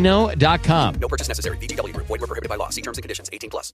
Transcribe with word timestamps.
ChumbaCasino.com. 0.00 0.94
No 1.00 1.08
purchase 1.08 1.28
necessary. 1.28 1.56
VGW. 1.58 1.96
Void 1.96 2.08
were 2.08 2.26
prohibited 2.26 2.48
by 2.48 2.56
law. 2.56 2.68
See 2.68 2.82
terms 2.82 2.98
and 2.98 3.02
conditions. 3.02 3.30
18 3.32 3.50
plus. 3.50 3.72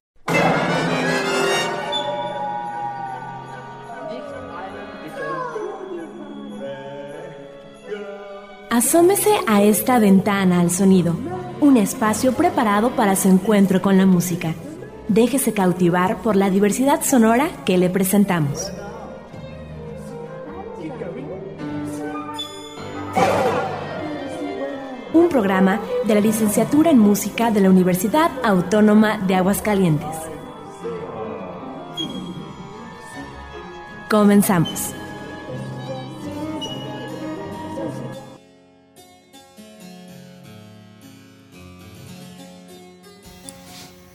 Asómese 8.68 9.30
a 9.46 9.62
esta 9.62 9.98
ventana 9.98 10.60
al 10.60 10.70
sonido, 10.70 11.16
un 11.60 11.78
espacio 11.78 12.32
preparado 12.34 12.90
para 12.90 13.16
su 13.16 13.28
encuentro 13.28 13.80
con 13.80 13.96
la 13.96 14.04
música. 14.04 14.54
Déjese 15.08 15.54
cautivar 15.54 16.20
por 16.20 16.36
la 16.36 16.50
diversidad 16.50 17.02
sonora 17.02 17.48
que 17.64 17.78
le 17.78 17.88
presentamos. 17.88 18.70
Un 25.16 25.28
programa 25.30 25.80
de 26.06 26.14
la 26.14 26.20
licenciatura 26.20 26.90
en 26.90 26.98
música 26.98 27.50
de 27.50 27.60
la 27.60 27.70
Universidad 27.70 28.30
Autónoma 28.44 29.18
de 29.26 29.34
Aguascalientes. 29.34 30.14
Comenzamos. 34.10 34.92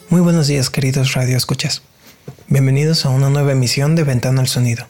Muy 0.09 0.21
buenos 0.21 0.47
días 0.47 0.69
queridos 0.69 1.13
radio 1.13 1.35
escuchas. 1.35 1.81
Bienvenidos 2.47 3.05
a 3.05 3.09
una 3.09 3.29
nueva 3.29 3.53
emisión 3.53 3.95
de 3.95 4.03
Ventana 4.03 4.41
al 4.41 4.47
Sonido 4.47 4.85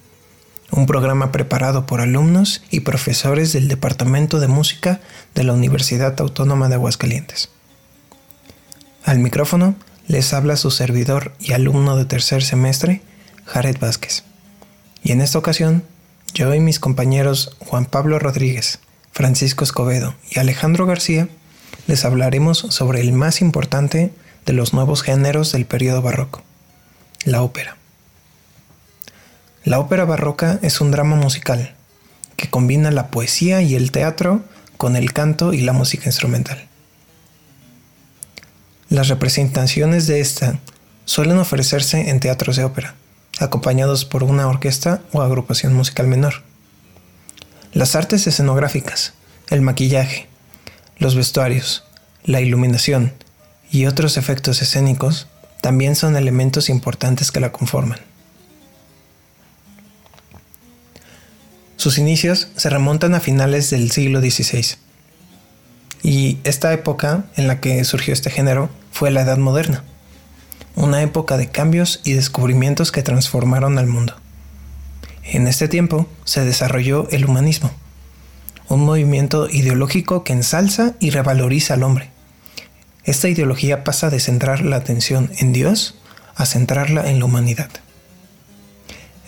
un 0.72 0.86
programa 0.86 1.31
preparado 1.31 1.86
por 1.86 2.02
alumnos 2.02 2.64
y 2.69 2.81
profesores 2.81 3.53
del 3.53 3.67
Departamento 3.67 4.39
de 4.39 4.47
Música 4.47 5.02
de 5.36 5.44
la 5.44 5.53
Universidad 5.53 6.19
Autónoma 6.19 6.69
de 6.69 6.75
Aguascalientes. 6.75 7.50
Al 9.03 9.19
micrófono 9.19 9.75
les 10.08 10.33
habla 10.33 10.55
su 10.55 10.72
servidor 10.72 11.33
y 11.39 11.53
alumno 11.53 11.97
de 11.97 12.05
tercer 12.05 12.44
semestre, 12.44 13.02
Jared 13.45 13.77
Vázquez. 13.80 14.23
Y 15.03 15.11
en 15.11 15.22
esta 15.22 15.39
ocasión, 15.39 15.83
yo 16.33 16.53
y 16.55 16.59
mis 16.59 16.80
compañeros 16.80 17.55
Juan 17.59 17.86
Pablo 17.86 18.19
Rodríguez, 18.19 18.80
Francisco 19.11 19.64
Escobedo 19.64 20.16
y 20.30 20.39
Alejandro 20.39 20.86
García 20.86 21.27
les 21.88 22.05
hablaremos 22.05 22.59
sobre 22.69 23.02
el 23.02 23.11
más 23.11 23.42
importante 23.42 24.14
de 24.45 24.53
los 24.53 24.73
nuevos 24.73 25.03
géneros 25.03 25.52
del 25.52 25.66
periodo 25.66 26.02
barroco, 26.02 26.42
la 27.25 27.42
ópera. 27.42 27.77
La 29.64 29.78
ópera 29.78 30.06
barroca 30.06 30.58
es 30.64 30.81
un 30.81 30.90
drama 30.90 31.16
musical 31.16 31.76
que 32.36 32.50
combina 32.50 32.90
la 32.90 33.09
poesía 33.12 33.61
y 33.61 33.76
el 33.76 33.92
teatro 33.92 34.42
con 34.77 34.95
el 34.95 35.14
canto 35.14 35.54
y 35.54 35.61
la 35.61 35.72
música 35.72 36.05
instrumental. 36.08 36.67
Las 38.89 39.08
representaciones 39.08 40.08
de 40.08 40.20
esta 40.20 40.60
suelen 41.05 41.38
ofrecerse 41.38 42.10
en 42.10 42.20
teatros 42.20 42.55
de 42.55 42.64
ópera, 42.64 42.95
acompañados 43.39 44.04
por 44.04 44.23
una 44.23 44.48
orquesta 44.48 45.02
o 45.11 45.22
agrupación 45.22 45.76
musical 45.76 46.08
menor. 46.08 46.42
Las 47.72 47.95
artes 47.95 48.26
escenográficas, 48.26 49.14
el 49.49 49.61
maquillaje, 49.61 50.28
los 50.98 51.14
vestuarios, 51.14 51.83
la 52.23 52.42
iluminación 52.42 53.14
y 53.72 53.86
otros 53.86 54.17
efectos 54.17 54.64
escénicos 54.64 55.28
también 55.61 55.95
son 55.95 56.16
elementos 56.16 56.67
importantes 56.67 57.32
que 57.32 57.39
la 57.39 57.52
conforman. 57.52 57.99
Sus 61.81 61.97
inicios 61.97 62.49
se 62.58 62.69
remontan 62.69 63.15
a 63.15 63.19
finales 63.19 63.71
del 63.71 63.89
siglo 63.89 64.21
XVI. 64.21 64.75
Y 66.03 66.37
esta 66.43 66.71
época 66.73 67.25
en 67.36 67.47
la 67.47 67.59
que 67.59 67.83
surgió 67.86 68.14
este 68.14 68.30
género 68.30 68.69
fue 68.92 69.09
la 69.09 69.21
Edad 69.21 69.39
Moderna, 69.39 69.83
una 70.75 71.02
época 71.02 71.37
de 71.37 71.49
cambios 71.49 71.99
y 72.03 72.14
descubrimientos 72.14 72.92
que 72.92 73.02
transformaron 73.02 73.80
al 73.80 73.87
mundo. 73.87 74.15
En 75.23 75.47
este 75.47 75.67
tiempo 75.67 76.08
se 76.23 76.45
desarrolló 76.45 77.08
el 77.09 77.25
humanismo, 77.25 77.71
un 78.69 78.86
movimiento 78.86 79.49
ideológico 79.49 80.23
que 80.23 80.33
ensalza 80.33 80.93
y 80.99 81.09
revaloriza 81.09 81.73
al 81.73 81.81
hombre. 81.81 82.11
Esta 83.05 83.27
ideología 83.27 83.83
pasa 83.83 84.11
de 84.11 84.19
centrar 84.19 84.61
la 84.61 84.75
atención 84.75 85.31
en 85.39 85.52
Dios 85.52 85.95
a 86.36 86.45
centrarla 86.45 87.09
en 87.09 87.17
la 87.17 87.25
humanidad. 87.25 87.71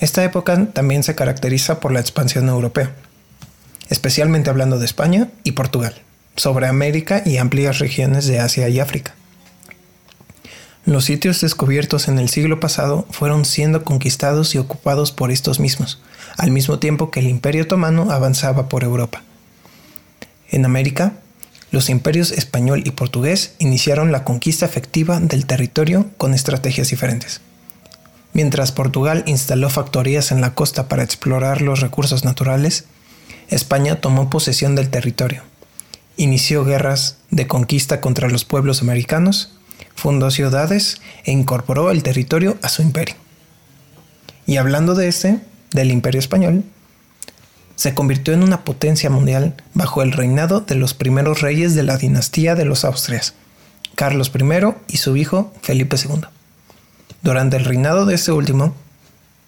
Esta 0.04 0.22
época 0.26 0.66
también 0.74 1.02
se 1.02 1.16
caracteriza 1.16 1.80
por 1.80 1.94
la 1.94 2.02
expansión 2.02 2.50
europea, 2.50 2.92
especialmente 3.88 4.50
hablando 4.50 4.78
de 4.78 4.84
España 4.84 5.30
y 5.46 5.54
Portugal, 5.54 5.96
sobre 6.36 6.68
América 6.68 7.24
y 7.26 7.38
amplias 7.38 7.80
regiones 7.80 8.28
de 8.28 8.42
Asia 8.42 8.68
y 8.68 8.82
África. 8.82 9.16
Los 10.84 11.06
sitios 11.06 11.40
descubiertos 11.40 12.10
en 12.10 12.20
el 12.20 12.28
siglo 12.28 12.60
pasado 12.60 13.08
fueron 13.12 13.46
siendo 13.46 13.86
conquistados 13.86 14.54
y 14.56 14.58
ocupados 14.58 15.14
por 15.14 15.32
estos 15.32 15.62
mismos, 15.62 16.02
al 16.36 16.52
mismo 16.52 16.80
tiempo 16.80 17.10
que 17.10 17.22
el 17.22 17.30
Imperio 17.30 17.64
Otomano 17.64 18.12
avanzaba 18.12 18.68
por 18.68 18.84
Europa. 18.84 19.24
En 20.50 20.66
América, 20.66 21.14
los 21.72 21.90
imperios 21.90 22.32
español 22.32 22.84
y 22.86 22.92
portugués 22.92 23.56
iniciaron 23.58 24.12
la 24.12 24.26
conquista 24.26 24.66
efectiva 24.66 25.22
del 25.22 25.46
territorio 25.46 26.10
con 26.18 26.34
estrategias 26.34 26.90
diferentes. 26.90 27.40
Mientras 28.34 28.72
Portugal 28.72 29.24
instaló 29.28 29.70
factorías 29.70 30.32
en 30.32 30.42
la 30.42 30.56
costa 30.56 30.88
para 30.88 31.04
explorar 31.04 31.62
los 31.62 31.82
recursos 31.82 32.26
naturales, 32.26 32.86
España 33.50 34.02
tomó 34.02 34.32
posesión 34.32 34.74
del 34.76 34.90
territorio, 34.90 35.44
inició 36.18 36.66
guerras 36.66 37.18
de 37.30 37.46
conquista 37.46 38.02
contra 38.02 38.30
los 38.30 38.44
pueblos 38.44 38.82
americanos, 38.82 39.54
fundó 39.96 40.32
ciudades 40.32 41.00
e 41.26 41.32
incorporó 41.32 41.92
el 41.92 42.02
territorio 42.02 42.58
a 42.64 42.70
su 42.70 42.82
imperio. 42.82 43.16
Y 44.48 44.58
hablando 44.58 44.96
de 44.96 45.08
este, 45.08 45.40
del 45.72 45.92
imperio 45.92 46.20
español, 46.20 46.64
se 47.76 47.94
convirtió 47.94 48.34
en 48.34 48.44
una 48.44 48.64
potencia 48.64 49.12
mundial 49.12 49.56
bajo 49.76 50.02
el 50.02 50.12
reinado 50.12 50.62
de 50.62 50.76
los 50.76 50.96
primeros 50.96 51.42
reyes 51.42 51.76
de 51.76 51.84
la 51.84 51.98
dinastía 51.98 52.56
de 52.56 52.66
los 52.66 52.84
Austrias, 52.84 53.36
Carlos 53.94 54.32
I 54.34 54.74
y 54.88 54.98
su 54.98 55.16
hijo 55.18 55.54
Felipe 55.62 55.98
II. 55.98 56.22
Durante 57.24 57.56
el 57.56 57.64
reinado 57.64 58.06
de 58.06 58.16
este 58.16 58.34
último, 58.34 58.76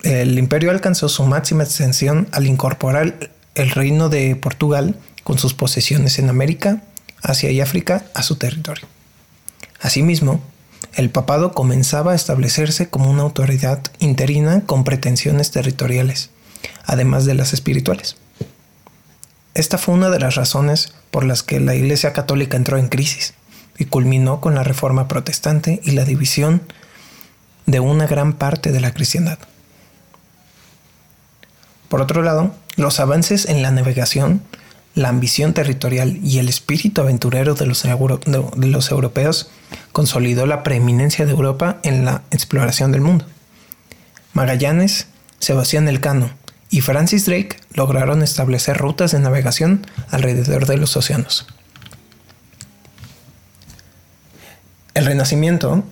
el 0.01 0.39
imperio 0.39 0.71
alcanzó 0.71 1.09
su 1.09 1.23
máxima 1.25 1.63
extensión 1.63 2.29
al 2.31 2.47
incorporar 2.47 3.29
el 3.53 3.69
reino 3.69 4.07
de 4.07 4.33
Portugal 4.37 4.97
con 5.25 5.37
sus 5.37 5.53
posesiones 5.53 6.17
en 6.17 6.29
América, 6.29 6.83
Asia 7.21 7.51
y 7.51 7.59
África 7.59 8.05
a 8.13 8.23
su 8.23 8.37
territorio. 8.37 8.87
Asimismo, 9.81 10.41
el 10.93 11.09
papado 11.09 11.51
comenzaba 11.51 12.13
a 12.13 12.15
establecerse 12.15 12.89
como 12.89 13.11
una 13.11 13.23
autoridad 13.23 13.81
interina 13.99 14.61
con 14.65 14.85
pretensiones 14.85 15.51
territoriales, 15.51 16.29
además 16.85 17.25
de 17.25 17.33
las 17.33 17.51
espirituales. 17.51 18.15
Esta 19.53 19.77
fue 19.77 19.95
una 19.95 20.09
de 20.09 20.19
las 20.19 20.35
razones 20.35 20.93
por 21.11 21.25
las 21.25 21.43
que 21.43 21.59
la 21.59 21.75
Iglesia 21.75 22.13
Católica 22.13 22.55
entró 22.55 22.77
en 22.77 22.87
crisis 22.87 23.33
y 23.77 23.85
culminó 23.85 24.39
con 24.39 24.55
la 24.55 24.63
Reforma 24.63 25.09
Protestante 25.09 25.81
y 25.83 25.91
la 25.91 26.05
división 26.05 26.61
de 27.65 27.79
una 27.79 28.07
gran 28.07 28.33
parte 28.33 28.71
de 28.71 28.79
la 28.79 28.93
cristiandad. 28.93 29.39
Por 31.89 32.01
otro 32.01 32.21
lado, 32.21 32.53
los 32.75 32.99
avances 32.99 33.45
en 33.45 33.61
la 33.61 33.71
navegación, 33.71 34.41
la 34.95 35.09
ambición 35.09 35.53
territorial 35.53 36.17
y 36.23 36.39
el 36.39 36.49
espíritu 36.49 37.01
aventurero 37.01 37.53
de 37.53 37.65
los, 37.65 37.83
de 37.83 38.67
los 38.67 38.91
europeos 38.91 39.49
consolidó 39.91 40.45
la 40.45 40.63
preeminencia 40.63 41.25
de 41.25 41.31
Europa 41.31 41.77
en 41.83 42.05
la 42.05 42.23
exploración 42.31 42.91
del 42.91 43.01
mundo. 43.01 43.25
Magallanes, 44.33 45.07
Sebastián 45.39 45.87
Elcano 45.87 46.29
y 46.69 46.81
Francis 46.81 47.25
Drake 47.25 47.57
lograron 47.73 48.23
establecer 48.23 48.77
rutas 48.77 49.11
de 49.11 49.19
navegación 49.19 49.85
alrededor 50.09 50.65
de 50.65 50.77
los 50.77 50.97
océanos. 50.97 51.47
El 54.93 55.05
Renacimiento 55.05 55.83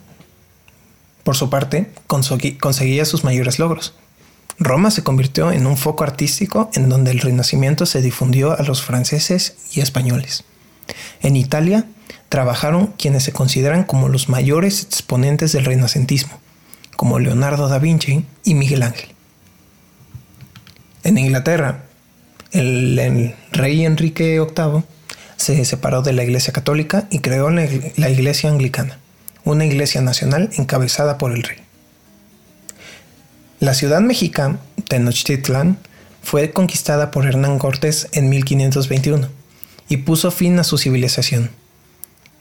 por 1.23 1.35
su 1.35 1.49
parte, 1.49 1.91
conseguía 2.07 3.05
sus 3.05 3.23
mayores 3.23 3.59
logros. 3.59 3.93
Roma 4.59 4.91
se 4.91 5.03
convirtió 5.03 5.51
en 5.51 5.65
un 5.65 5.77
foco 5.77 6.03
artístico 6.03 6.69
en 6.73 6.89
donde 6.89 7.11
el 7.11 7.19
Renacimiento 7.19 7.85
se 7.85 8.01
difundió 8.01 8.57
a 8.57 8.63
los 8.63 8.83
franceses 8.83 9.55
y 9.71 9.81
españoles. 9.81 10.43
En 11.21 11.35
Italia 11.35 11.85
trabajaron 12.29 12.87
quienes 12.97 13.23
se 13.23 13.31
consideran 13.31 13.83
como 13.83 14.09
los 14.09 14.29
mayores 14.29 14.83
exponentes 14.83 15.53
del 15.53 15.65
renacentismo, 15.65 16.39
como 16.95 17.19
Leonardo 17.19 17.67
da 17.67 17.79
Vinci 17.79 18.25
y 18.43 18.55
Miguel 18.55 18.83
Ángel. 18.83 19.09
En 21.03 21.17
Inglaterra, 21.17 21.83
el, 22.51 23.35
rey 23.51 23.85
Enrique 23.85 24.39
VIII 24.39 24.83
se 25.37 25.65
separó 25.65 26.01
de 26.01 26.13
la 26.13 26.23
Iglesia 26.23 26.53
Católica 26.53 27.07
y 27.09 27.19
creó 27.19 27.49
la 27.49 28.09
Iglesia 28.09 28.49
Anglicana, 28.49 28.99
una 29.45 29.65
iglesia 29.65 30.01
nacional 30.01 30.49
encabezada 30.57 31.17
por 31.17 31.31
el 31.31 31.43
rey. 31.43 31.57
La 33.59 33.73
ciudad 33.73 34.01
mexicana, 34.01 34.59
Tenochtitlan, 34.87 35.77
fue 36.21 36.51
conquistada 36.51 37.11
por 37.11 37.25
Hernán 37.25 37.59
Cortés 37.59 38.07
en 38.13 38.29
1521 38.29 39.29
y 39.89 39.97
puso 39.97 40.31
fin 40.31 40.59
a 40.59 40.63
su 40.63 40.77
civilización. 40.77 41.51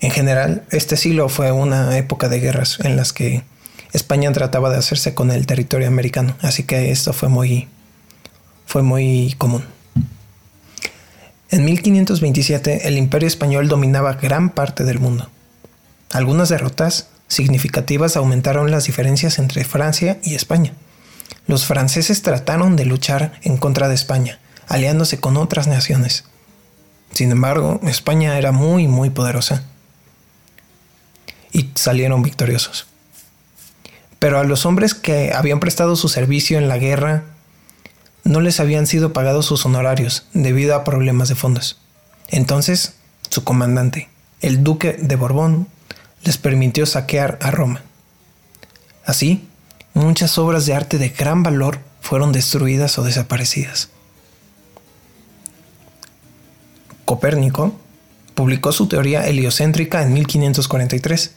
En 0.01 0.11
general, 0.11 0.65
este 0.71 0.97
siglo 0.97 1.29
fue 1.29 1.53
una 1.53 1.97
época 1.97 2.29
de 2.29 2.41
guerras 2.41 2.79
en 2.83 2.97
las 2.97 3.13
que 3.13 3.45
España 3.93 4.33
trataba 4.33 4.71
de 4.71 4.79
hacerse 4.79 5.15
con 5.15 5.31
el 5.31 5.47
territorio 5.47 5.87
americano, 5.87 6.37
así 6.41 6.65
que 6.65 6.91
esto 6.91 7.13
fue 7.13 7.29
muy, 7.29 7.69
fue 8.67 8.83
muy 8.83 9.35
común. 9.39 9.65
En 11.51 11.65
1527 11.67 12.89
el 12.89 12.97
imperio 12.97 13.29
español 13.29 13.69
dominaba 13.69 14.15
gran 14.15 14.51
parte 14.51 14.85
del 14.85 14.99
mundo. 14.99 15.29
Algunas 16.13 16.51
derrotas 16.51 17.09
significativas 17.27 18.17
aumentaron 18.17 18.71
las 18.71 18.85
diferencias 18.85 19.39
entre 19.39 19.65
Francia 19.65 20.19
y 20.23 20.35
España. 20.35 20.75
Los 21.47 21.65
franceses 21.65 22.23
trataron 22.23 22.77
de 22.77 22.85
luchar 22.85 23.33
en 23.43 23.57
contra 23.57 23.89
de 23.89 23.95
España, 23.95 24.39
aliándose 24.69 25.19
con 25.19 25.39
otras 25.39 25.67
naciones. 25.67 26.25
Sin 27.13 27.31
embargo, 27.33 27.81
España 27.85 28.37
era 28.39 28.53
muy, 28.53 28.89
muy 28.89 29.09
poderosa 29.09 29.65
y 31.51 31.71
salieron 31.75 32.23
victoriosos. 32.23 32.87
Pero 34.19 34.39
a 34.39 34.45
los 34.45 34.67
hombres 34.67 34.95
que 34.95 35.33
habían 35.35 35.61
prestado 35.61 35.97
su 35.97 36.09
servicio 36.09 36.59
en 36.59 36.69
la 36.69 36.79
guerra 36.79 37.25
no 38.25 38.41
les 38.41 38.61
habían 38.61 38.87
sido 38.87 39.15
pagados 39.15 39.47
sus 39.47 39.65
honorarios 39.65 40.27
debido 40.35 40.75
a 40.75 40.85
problemas 40.85 41.29
de 41.29 41.35
fondos. 41.35 41.81
Entonces, 42.29 42.97
su 43.31 43.45
comandante, 43.45 44.11
el 44.41 44.63
duque 44.63 44.93
de 44.93 45.17
Borbón, 45.17 45.69
les 46.25 46.39
permitió 46.39 46.87
saquear 46.87 47.39
a 47.41 47.51
Roma. 47.51 47.83
Así, 49.05 49.49
muchas 49.95 50.39
obras 50.39 50.67
de 50.67 50.75
arte 50.75 50.99
de 50.99 51.09
gran 51.09 51.43
valor 51.43 51.81
fueron 52.01 52.33
destruidas 52.33 52.99
o 52.99 53.05
desaparecidas. 53.05 53.91
Copérnico 57.05 57.77
publicó 58.35 58.73
su 58.73 58.89
teoría 58.89 59.27
heliocéntrica 59.27 60.03
en 60.03 60.15
1543, 60.15 61.35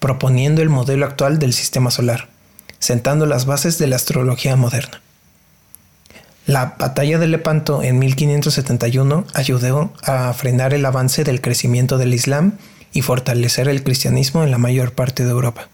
proponiendo 0.00 0.62
el 0.62 0.68
modelo 0.68 1.06
actual 1.06 1.38
del 1.38 1.52
sistema 1.52 1.90
solar, 1.90 2.28
sentando 2.78 3.26
las 3.26 3.46
bases 3.46 3.78
de 3.78 3.86
la 3.86 3.96
astrología 3.96 4.56
moderna. 4.56 5.00
La 6.46 6.74
batalla 6.76 7.18
de 7.18 7.28
Lepanto 7.28 7.84
en 7.84 8.00
1571 8.00 9.26
ayudó 9.32 9.92
a 10.02 10.32
frenar 10.32 10.74
el 10.74 10.84
avance 10.84 11.22
del 11.22 11.40
crecimiento 11.40 11.98
del 11.98 12.14
Islam 12.14 12.58
y 12.92 13.02
fortalecer 13.02 13.68
el 13.68 13.82
cristianismo 13.82 14.44
en 14.44 14.50
la 14.50 14.58
mayor 14.58 14.92
parte 14.92 15.24
de 15.24 15.30
Europa. 15.30 15.68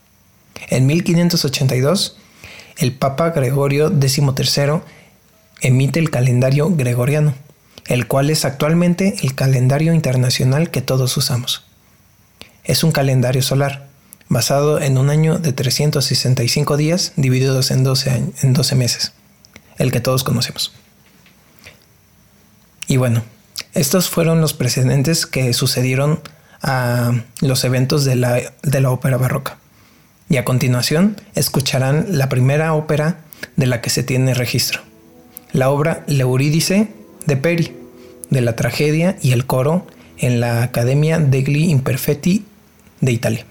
En 0.68 0.86
1582, 0.86 2.16
el 2.78 2.92
Papa 2.92 3.30
Gregorio 3.30 3.88
XIII 3.90 4.80
emite 5.60 5.98
el 5.98 6.10
calendario 6.10 6.70
gregoriano, 6.70 7.34
el 7.86 8.06
cual 8.06 8.30
es 8.30 8.44
actualmente 8.44 9.16
el 9.22 9.34
calendario 9.34 9.92
internacional 9.92 10.70
que 10.70 10.82
todos 10.82 11.16
usamos. 11.16 11.64
Es 12.64 12.84
un 12.84 12.92
calendario 12.92 13.42
solar, 13.42 13.88
basado 14.28 14.80
en 14.80 14.98
un 14.98 15.10
año 15.10 15.38
de 15.38 15.52
365 15.52 16.76
días 16.76 17.12
divididos 17.16 17.70
en 17.70 17.82
12, 17.82 18.32
en 18.42 18.52
12 18.52 18.74
meses, 18.76 19.12
el 19.78 19.90
que 19.90 20.00
todos 20.00 20.22
conocemos. 20.22 20.72
Y 22.86 22.96
bueno, 22.96 23.22
estos 23.74 24.08
fueron 24.08 24.40
los 24.40 24.54
precedentes 24.54 25.26
que 25.26 25.52
sucedieron 25.52 26.20
a 26.62 27.12
los 27.40 27.64
eventos 27.64 28.04
de 28.04 28.16
la, 28.16 28.40
de 28.62 28.80
la 28.80 28.90
ópera 28.90 29.16
barroca. 29.16 29.58
Y 30.28 30.36
a 30.36 30.44
continuación 30.44 31.16
escucharán 31.34 32.06
la 32.10 32.28
primera 32.28 32.74
ópera 32.74 33.20
de 33.56 33.66
la 33.66 33.80
que 33.80 33.90
se 33.90 34.02
tiene 34.02 34.34
registro, 34.34 34.80
la 35.52 35.70
obra 35.70 36.04
L'Euridice 36.06 36.88
de 37.26 37.36
Peri, 37.36 37.72
de 38.30 38.40
la 38.40 38.56
tragedia 38.56 39.16
y 39.22 39.32
el 39.32 39.46
coro 39.46 39.86
en 40.18 40.40
la 40.40 40.62
Academia 40.62 41.18
degli 41.18 41.70
Imperfetti 41.70 42.44
de 43.00 43.12
Italia. 43.12 43.46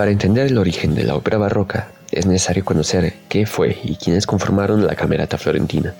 Para 0.00 0.12
entender 0.12 0.46
el 0.46 0.56
origen 0.56 0.94
de 0.94 1.04
la 1.04 1.14
ópera 1.14 1.36
barroca, 1.36 1.88
es 2.10 2.24
necesario 2.24 2.64
conocer 2.64 3.12
qué 3.28 3.44
fue 3.44 3.76
y 3.84 3.96
quiénes 3.96 4.26
conformaron 4.26 4.86
la 4.86 4.96
Camerata 4.96 5.36
Florentina, 5.36 5.92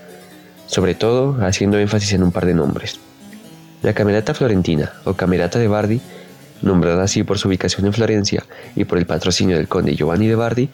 sobre 0.66 0.95
todo 0.95 1.37
haciendo 1.45 1.78
énfasis 1.78 2.14
en 2.14 2.23
un 2.23 2.33
par 2.33 2.47
de 2.47 2.54
nombres. 2.54 2.99
La 3.83 3.92
Camerata 3.92 4.33
Florentina, 4.33 4.90
o 5.04 5.12
Camerata 5.12 5.59
de 5.59 5.69
Bardi, 5.69 6.00
nombrada 6.62 7.02
así 7.02 7.25
por 7.25 7.37
su 7.37 7.49
ubicación 7.49 7.85
en 7.85 7.92
Florencia 7.92 8.42
y 8.75 8.87
por 8.87 8.97
el 8.97 9.04
patrocinio 9.04 9.59
del 9.59 9.69
conde 9.69 9.95
Giovanni 9.95 10.28
de 10.28 10.35
Bardi, 10.35 10.71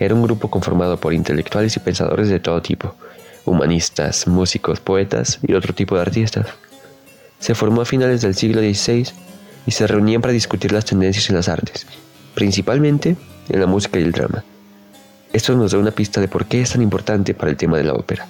era 0.00 0.12
un 0.12 0.24
grupo 0.24 0.50
conformado 0.50 0.96
por 0.96 1.14
intelectuales 1.14 1.76
y 1.76 1.78
pensadores 1.78 2.28
de 2.28 2.40
todo 2.40 2.60
tipo, 2.60 2.96
humanistas, 3.44 4.26
músicos, 4.26 4.80
poetas 4.80 5.38
y 5.46 5.54
otro 5.54 5.74
tipo 5.76 5.94
de 5.94 6.00
artistas. 6.00 6.46
Se 7.38 7.54
formó 7.54 7.82
a 7.82 7.84
finales 7.84 8.22
del 8.22 8.34
siglo 8.34 8.60
XVI 8.62 9.06
y 9.64 9.70
se 9.70 9.86
reunían 9.86 10.20
para 10.20 10.32
discutir 10.32 10.72
las 10.72 10.84
tendencias 10.84 11.30
en 11.30 11.36
las 11.36 11.48
artes, 11.48 11.86
principalmente 12.34 13.16
en 13.48 13.60
la 13.60 13.66
música 13.66 13.98
y 13.98 14.02
el 14.02 14.12
drama. 14.12 14.44
Esto 15.32 15.54
nos 15.54 15.72
da 15.72 15.78
una 15.78 15.90
pista 15.90 16.20
de 16.20 16.28
por 16.28 16.46
qué 16.46 16.60
es 16.60 16.70
tan 16.72 16.82
importante 16.82 17.34
para 17.34 17.50
el 17.50 17.56
tema 17.56 17.76
de 17.76 17.84
la 17.84 17.94
ópera. 17.94 18.26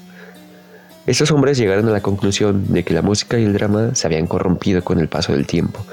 Estos 1.06 1.30
hombres 1.30 1.58
llegaron 1.58 1.86
a 1.88 1.92
la 1.92 2.00
conclusión 2.00 2.72
de 2.72 2.82
que 2.82 2.94
la 2.94 3.02
música 3.02 3.38
y 3.38 3.44
el 3.44 3.52
drama 3.52 3.94
se 3.94 4.06
habían 4.06 4.26
corrompido 4.26 4.82
con 4.82 4.98
el 4.98 5.08
paso 5.08 5.32
del 5.32 5.46
tiempo 5.46 5.84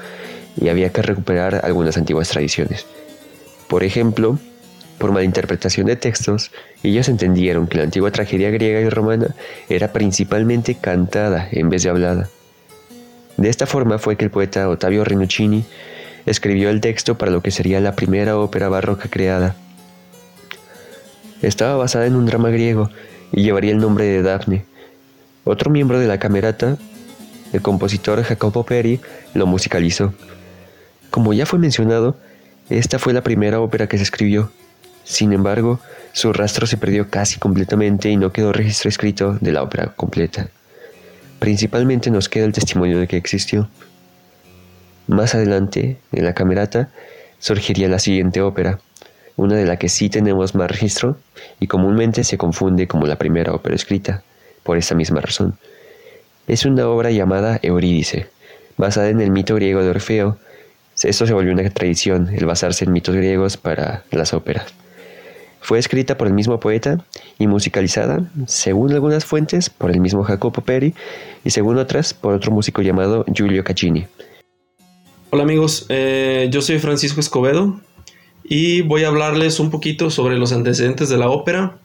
y 0.58 0.68
había 0.68 0.90
que 0.90 1.02
recuperar 1.02 1.60
algunas 1.64 1.98
antiguas 1.98 2.30
tradiciones. 2.30 2.86
Por 3.68 3.84
ejemplo, 3.84 4.38
por 4.96 5.12
malinterpretación 5.12 5.86
de 5.86 5.96
textos, 5.96 6.50
ellos 6.82 7.08
entendieron 7.08 7.66
que 7.66 7.76
la 7.76 7.84
antigua 7.84 8.10
tragedia 8.10 8.50
griega 8.50 8.80
y 8.80 8.88
romana 8.88 9.34
era 9.68 9.92
principalmente 9.92 10.76
cantada 10.76 11.48
en 11.50 11.68
vez 11.68 11.82
de 11.82 11.90
hablada. 11.90 12.28
De 13.36 13.48
esta 13.48 13.66
forma 13.66 13.98
fue 13.98 14.16
que 14.16 14.24
el 14.24 14.30
poeta 14.30 14.68
Ottavio 14.68 15.04
Rinuccini 15.04 15.64
escribió 16.26 16.70
el 16.70 16.80
texto 16.80 17.18
para 17.18 17.32
lo 17.32 17.42
que 17.42 17.50
sería 17.50 17.80
la 17.80 17.96
primera 17.96 18.38
ópera 18.38 18.68
barroca 18.68 19.08
creada. 19.08 19.56
Estaba 21.42 21.76
basada 21.76 22.06
en 22.06 22.14
un 22.14 22.26
drama 22.26 22.50
griego 22.50 22.90
y 23.32 23.42
llevaría 23.42 23.72
el 23.72 23.78
nombre 23.78 24.04
de 24.04 24.22
Daphne. 24.22 24.64
Otro 25.44 25.70
miembro 25.70 25.98
de 25.98 26.06
la 26.06 26.18
camerata, 26.18 26.76
el 27.52 27.62
compositor 27.62 28.22
Jacopo 28.22 28.64
Peri, 28.64 29.00
lo 29.34 29.46
musicalizó. 29.46 30.14
Como 31.10 31.32
ya 31.32 31.46
fue 31.46 31.58
mencionado, 31.58 32.16
esta 32.70 32.98
fue 32.98 33.12
la 33.12 33.22
primera 33.22 33.60
ópera 33.60 33.88
que 33.88 33.96
se 33.96 34.04
escribió. 34.04 34.52
Sin 35.04 35.32
embargo, 35.32 35.80
su 36.12 36.32
rastro 36.32 36.66
se 36.66 36.76
perdió 36.76 37.10
casi 37.10 37.38
completamente 37.38 38.08
y 38.08 38.16
no 38.16 38.32
quedó 38.32 38.52
registro 38.52 38.88
escrito 38.88 39.36
de 39.40 39.52
la 39.52 39.62
ópera 39.62 39.92
completa. 39.96 40.48
Principalmente 41.38 42.10
nos 42.10 42.28
queda 42.28 42.44
el 42.44 42.52
testimonio 42.52 43.00
de 43.00 43.08
que 43.08 43.16
existió. 43.16 43.68
Más 45.06 45.34
adelante, 45.34 45.96
en 46.12 46.24
la 46.24 46.34
camerata, 46.34 46.90
surgiría 47.38 47.88
la 47.88 47.98
siguiente 47.98 48.40
ópera, 48.40 48.78
una 49.36 49.56
de 49.56 49.66
la 49.66 49.76
que 49.76 49.88
sí 49.88 50.08
tenemos 50.08 50.54
más 50.54 50.70
registro 50.70 51.16
y 51.58 51.66
comúnmente 51.66 52.22
se 52.24 52.38
confunde 52.38 52.86
como 52.86 53.06
la 53.06 53.16
primera 53.16 53.52
ópera 53.52 53.74
escrita, 53.74 54.22
por 54.62 54.78
esa 54.78 54.94
misma 54.94 55.20
razón. 55.20 55.58
Es 56.46 56.64
una 56.64 56.88
obra 56.88 57.10
llamada 57.10 57.58
Eurídice, 57.62 58.28
basada 58.76 59.08
en 59.08 59.20
el 59.20 59.30
mito 59.30 59.54
griego 59.56 59.82
de 59.82 59.90
Orfeo. 59.90 60.38
Esto 61.02 61.26
se 61.26 61.32
volvió 61.32 61.52
una 61.52 61.68
tradición, 61.70 62.28
el 62.32 62.46
basarse 62.46 62.84
en 62.84 62.92
mitos 62.92 63.14
griegos 63.16 63.56
para 63.56 64.04
las 64.10 64.32
óperas. 64.34 64.66
Fue 65.60 65.78
escrita 65.78 66.16
por 66.16 66.26
el 66.26 66.34
mismo 66.34 66.58
poeta 66.58 67.04
y 67.38 67.46
musicalizada, 67.46 68.28
según 68.46 68.92
algunas 68.92 69.24
fuentes, 69.24 69.70
por 69.70 69.90
el 69.90 70.00
mismo 70.00 70.24
Jacopo 70.24 70.62
Peri 70.62 70.94
y 71.44 71.50
según 71.50 71.78
otras, 71.78 72.14
por 72.14 72.34
otro 72.34 72.50
músico 72.50 72.82
llamado 72.82 73.24
Giulio 73.32 73.62
Caccini. 73.62 74.06
Hola 75.34 75.44
amigos, 75.44 75.86
eh, 75.88 76.48
yo 76.50 76.60
soy 76.60 76.78
Francisco 76.78 77.18
Escobedo 77.18 77.80
y 78.44 78.82
voy 78.82 79.04
a 79.04 79.08
hablarles 79.08 79.60
un 79.60 79.70
poquito 79.70 80.10
sobre 80.10 80.36
los 80.36 80.52
antecedentes 80.52 81.08
de 81.08 81.16
la 81.16 81.30
ópera. 81.30 81.78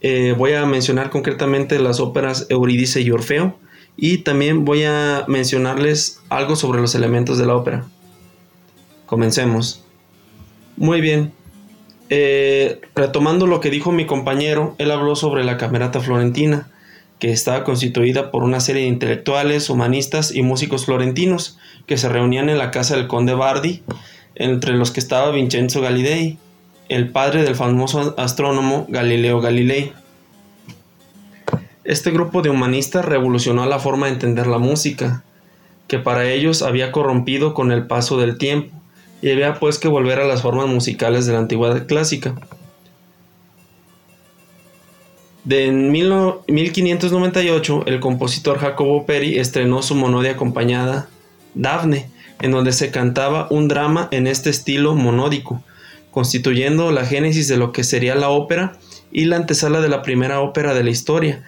Eh, 0.00 0.34
voy 0.38 0.54
a 0.54 0.64
mencionar 0.64 1.10
concretamente 1.10 1.78
las 1.80 2.00
óperas 2.00 2.46
Eurídice 2.48 3.02
y 3.02 3.10
Orfeo 3.10 3.58
y 3.94 4.18
también 4.18 4.64
voy 4.64 4.84
a 4.84 5.26
mencionarles 5.28 6.22
algo 6.30 6.56
sobre 6.56 6.80
los 6.80 6.94
elementos 6.94 7.36
de 7.36 7.44
la 7.44 7.56
ópera. 7.56 7.84
Comencemos. 9.04 9.84
Muy 10.78 11.02
bien, 11.02 11.34
eh, 12.08 12.80
retomando 12.94 13.46
lo 13.46 13.60
que 13.60 13.68
dijo 13.68 13.92
mi 13.92 14.06
compañero, 14.06 14.76
él 14.78 14.92
habló 14.92 15.14
sobre 15.14 15.44
la 15.44 15.58
Camerata 15.58 16.00
Florentina, 16.00 16.70
que 17.18 17.32
estaba 17.32 17.64
constituida 17.64 18.30
por 18.30 18.44
una 18.44 18.60
serie 18.60 18.82
de 18.82 18.88
intelectuales, 18.88 19.70
humanistas 19.70 20.34
y 20.34 20.42
músicos 20.42 20.86
florentinos 20.86 21.58
que 21.86 21.98
se 21.98 22.08
reunían 22.08 22.48
en 22.48 22.58
la 22.58 22.70
casa 22.70 22.96
del 22.96 23.08
conde 23.08 23.34
Bardi, 23.34 23.82
entre 24.34 24.74
los 24.74 24.90
que 24.90 25.00
estaba 25.00 25.30
Vincenzo 25.30 25.80
Galilei, 25.80 26.38
el 26.88 27.10
padre 27.10 27.42
del 27.42 27.56
famoso 27.56 28.14
astrónomo 28.18 28.86
Galileo 28.88 29.40
Galilei. 29.40 29.92
Este 31.84 32.10
grupo 32.10 32.42
de 32.42 32.50
humanistas 32.50 33.04
revolucionó 33.04 33.66
la 33.66 33.78
forma 33.78 34.06
de 34.06 34.12
entender 34.12 34.46
la 34.46 34.58
música, 34.58 35.24
que 35.88 35.98
para 35.98 36.30
ellos 36.30 36.62
había 36.62 36.92
corrompido 36.92 37.54
con 37.54 37.72
el 37.72 37.86
paso 37.86 38.18
del 38.18 38.38
tiempo 38.38 38.76
y 39.22 39.30
había 39.30 39.58
pues 39.58 39.78
que 39.78 39.88
volver 39.88 40.20
a 40.20 40.26
las 40.26 40.42
formas 40.42 40.66
musicales 40.66 41.26
de 41.26 41.32
la 41.32 41.40
antigüedad 41.40 41.86
clásica. 41.86 42.34
De 45.48 45.64
en 45.64 45.90
1598, 45.90 47.84
el 47.86 48.00
compositor 48.00 48.58
Jacobo 48.58 49.06
Peri 49.06 49.38
estrenó 49.38 49.80
su 49.80 49.94
monodia 49.94 50.32
acompañada, 50.32 51.08
Dafne, 51.54 52.10
en 52.42 52.50
donde 52.50 52.72
se 52.72 52.90
cantaba 52.90 53.46
un 53.48 53.66
drama 53.66 54.08
en 54.10 54.26
este 54.26 54.50
estilo 54.50 54.94
monódico, 54.94 55.62
constituyendo 56.10 56.92
la 56.92 57.06
génesis 57.06 57.48
de 57.48 57.56
lo 57.56 57.72
que 57.72 57.82
sería 57.82 58.14
la 58.14 58.28
ópera 58.28 58.76
y 59.10 59.24
la 59.24 59.36
antesala 59.36 59.80
de 59.80 59.88
la 59.88 60.02
primera 60.02 60.40
ópera 60.40 60.74
de 60.74 60.84
la 60.84 60.90
historia, 60.90 61.42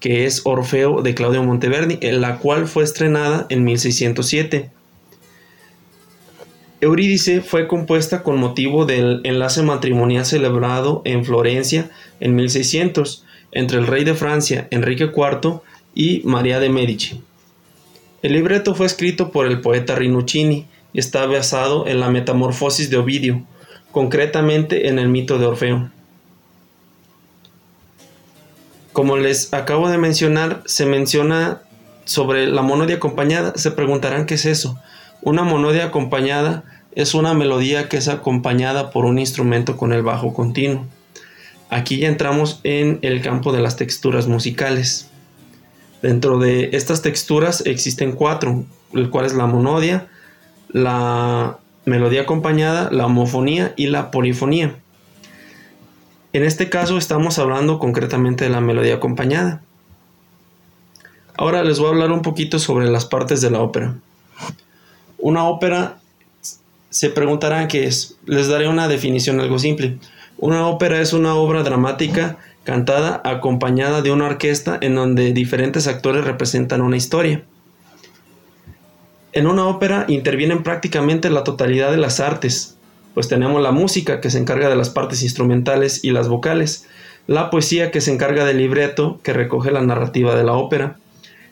que 0.00 0.26
es 0.26 0.42
Orfeo 0.44 1.00
de 1.00 1.14
Claudio 1.14 1.42
Monteverdi, 1.42 1.96
en 2.02 2.20
la 2.20 2.36
cual 2.36 2.68
fue 2.68 2.84
estrenada 2.84 3.46
en 3.48 3.64
1607. 3.64 4.70
Eurídice 6.82 7.40
fue 7.40 7.68
compuesta 7.68 8.22
con 8.22 8.36
motivo 8.36 8.84
del 8.84 9.22
enlace 9.24 9.62
matrimonial 9.62 10.26
celebrado 10.26 11.00
en 11.06 11.24
Florencia 11.24 11.88
en 12.20 12.34
1600 12.34 13.22
entre 13.52 13.78
el 13.78 13.86
rey 13.86 14.04
de 14.04 14.14
Francia 14.14 14.68
Enrique 14.70 15.04
IV 15.04 15.60
y 15.94 16.22
María 16.24 16.60
de 16.60 16.68
Medici. 16.68 17.22
El 18.22 18.32
libreto 18.32 18.74
fue 18.74 18.86
escrito 18.86 19.30
por 19.30 19.46
el 19.46 19.60
poeta 19.60 19.94
Rinuccini 19.94 20.66
y 20.92 20.98
está 20.98 21.26
basado 21.26 21.86
en 21.86 22.00
la 22.00 22.10
metamorfosis 22.10 22.90
de 22.90 22.96
Ovidio, 22.96 23.42
concretamente 23.92 24.88
en 24.88 24.98
el 24.98 25.08
mito 25.08 25.38
de 25.38 25.46
Orfeo. 25.46 25.90
Como 28.92 29.18
les 29.18 29.52
acabo 29.52 29.90
de 29.90 29.98
mencionar, 29.98 30.62
se 30.64 30.86
menciona 30.86 31.60
sobre 32.06 32.46
la 32.46 32.62
monodia 32.62 32.96
acompañada. 32.96 33.52
Se 33.56 33.70
preguntarán 33.70 34.24
qué 34.24 34.34
es 34.34 34.46
eso. 34.46 34.78
Una 35.20 35.42
monodia 35.42 35.84
acompañada 35.84 36.64
es 36.92 37.14
una 37.14 37.34
melodía 37.34 37.90
que 37.90 37.98
es 37.98 38.08
acompañada 38.08 38.90
por 38.90 39.04
un 39.04 39.18
instrumento 39.18 39.76
con 39.76 39.92
el 39.92 40.02
bajo 40.02 40.32
continuo. 40.32 40.86
Aquí 41.68 41.98
ya 41.98 42.08
entramos 42.08 42.60
en 42.62 42.98
el 43.02 43.22
campo 43.22 43.52
de 43.52 43.60
las 43.60 43.76
texturas 43.76 44.28
musicales. 44.28 45.08
Dentro 46.02 46.38
de 46.38 46.70
estas 46.72 47.02
texturas 47.02 47.64
existen 47.66 48.12
cuatro, 48.12 48.64
el 48.92 49.10
cual 49.10 49.26
es 49.26 49.34
la 49.34 49.46
monodia, 49.46 50.08
la 50.68 51.58
melodía 51.84 52.22
acompañada, 52.22 52.90
la 52.90 53.06
homofonía 53.06 53.72
y 53.76 53.86
la 53.88 54.10
polifonía. 54.10 54.76
En 56.32 56.44
este 56.44 56.68
caso 56.68 56.98
estamos 56.98 57.38
hablando 57.38 57.78
concretamente 57.78 58.44
de 58.44 58.50
la 58.50 58.60
melodía 58.60 58.96
acompañada. 58.96 59.62
Ahora 61.36 61.64
les 61.64 61.78
voy 61.78 61.88
a 61.88 61.90
hablar 61.90 62.12
un 62.12 62.22
poquito 62.22 62.58
sobre 62.58 62.88
las 62.88 63.04
partes 63.04 63.40
de 63.40 63.50
la 63.50 63.60
ópera. 63.60 63.94
Una 65.18 65.44
ópera 65.44 65.98
se 66.90 67.10
preguntarán 67.10 67.68
qué 67.68 67.86
es. 67.86 68.16
Les 68.26 68.48
daré 68.48 68.68
una 68.68 68.88
definición 68.88 69.40
algo 69.40 69.58
simple. 69.58 69.98
Una 70.38 70.66
ópera 70.66 71.00
es 71.00 71.12
una 71.12 71.34
obra 71.34 71.62
dramática 71.62 72.36
cantada 72.64 73.22
acompañada 73.24 74.02
de 74.02 74.10
una 74.10 74.26
orquesta 74.26 74.76
en 74.80 74.94
donde 74.94 75.32
diferentes 75.32 75.86
actores 75.86 76.24
representan 76.24 76.82
una 76.82 76.96
historia. 76.96 77.44
En 79.32 79.46
una 79.46 79.66
ópera 79.66 80.04
intervienen 80.08 80.62
prácticamente 80.62 81.30
la 81.30 81.44
totalidad 81.44 81.90
de 81.90 81.96
las 81.96 82.20
artes, 82.20 82.76
pues 83.14 83.28
tenemos 83.28 83.62
la 83.62 83.70
música 83.70 84.20
que 84.20 84.30
se 84.30 84.38
encarga 84.38 84.68
de 84.68 84.76
las 84.76 84.90
partes 84.90 85.22
instrumentales 85.22 86.04
y 86.04 86.10
las 86.10 86.28
vocales, 86.28 86.86
la 87.26 87.50
poesía 87.50 87.90
que 87.90 88.00
se 88.02 88.12
encarga 88.12 88.44
del 88.44 88.58
libreto 88.58 89.20
que 89.22 89.32
recoge 89.32 89.70
la 89.70 89.80
narrativa 89.80 90.34
de 90.34 90.44
la 90.44 90.52
ópera, 90.52 90.98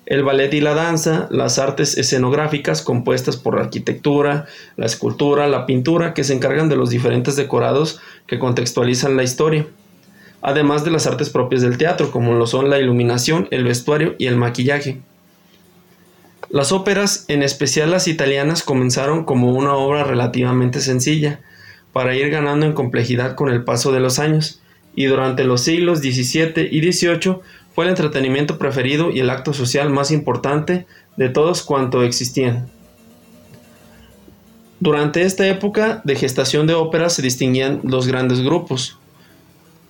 el 0.06 0.22
ballet 0.22 0.52
y 0.52 0.60
la 0.60 0.74
danza, 0.74 1.28
las 1.30 1.58
artes 1.58 1.96
escenográficas 1.96 2.82
compuestas 2.82 3.36
por 3.36 3.56
la 3.56 3.62
arquitectura, 3.62 4.46
la 4.76 4.86
escultura, 4.86 5.48
la 5.48 5.66
pintura, 5.66 6.12
que 6.12 6.24
se 6.24 6.34
encargan 6.34 6.68
de 6.68 6.76
los 6.76 6.90
diferentes 6.90 7.36
decorados 7.36 8.00
que 8.26 8.38
contextualizan 8.38 9.16
la 9.16 9.22
historia, 9.22 9.66
además 10.42 10.84
de 10.84 10.90
las 10.90 11.06
artes 11.06 11.30
propias 11.30 11.62
del 11.62 11.78
teatro, 11.78 12.10
como 12.10 12.34
lo 12.34 12.46
son 12.46 12.68
la 12.68 12.78
iluminación, 12.78 13.48
el 13.50 13.64
vestuario 13.64 14.14
y 14.18 14.26
el 14.26 14.36
maquillaje. 14.36 15.00
Las 16.50 16.70
óperas, 16.70 17.24
en 17.28 17.42
especial 17.42 17.90
las 17.90 18.06
italianas, 18.06 18.62
comenzaron 18.62 19.24
como 19.24 19.52
una 19.52 19.74
obra 19.74 20.04
relativamente 20.04 20.80
sencilla, 20.80 21.40
para 21.92 22.14
ir 22.14 22.28
ganando 22.28 22.66
en 22.66 22.74
complejidad 22.74 23.36
con 23.36 23.48
el 23.48 23.64
paso 23.64 23.90
de 23.92 24.00
los 24.00 24.18
años, 24.18 24.60
y 24.94 25.06
durante 25.06 25.44
los 25.44 25.62
siglos 25.62 26.00
XVII 26.00 26.68
y 26.70 26.92
XVIII 26.92 27.36
fue 27.74 27.84
el 27.84 27.90
entretenimiento 27.90 28.56
preferido 28.58 29.10
y 29.10 29.20
el 29.20 29.30
acto 29.30 29.52
social 29.52 29.90
más 29.90 30.10
importante 30.10 30.86
de 31.16 31.28
todos 31.28 31.62
cuanto 31.62 32.02
existían. 32.02 32.68
Durante 34.80 35.22
esta 35.22 35.46
época 35.48 36.02
de 36.04 36.14
gestación 36.14 36.66
de 36.66 36.74
ópera 36.74 37.08
se 37.08 37.22
distinguían 37.22 37.80
dos 37.82 38.06
grandes 38.06 38.40
grupos, 38.40 38.98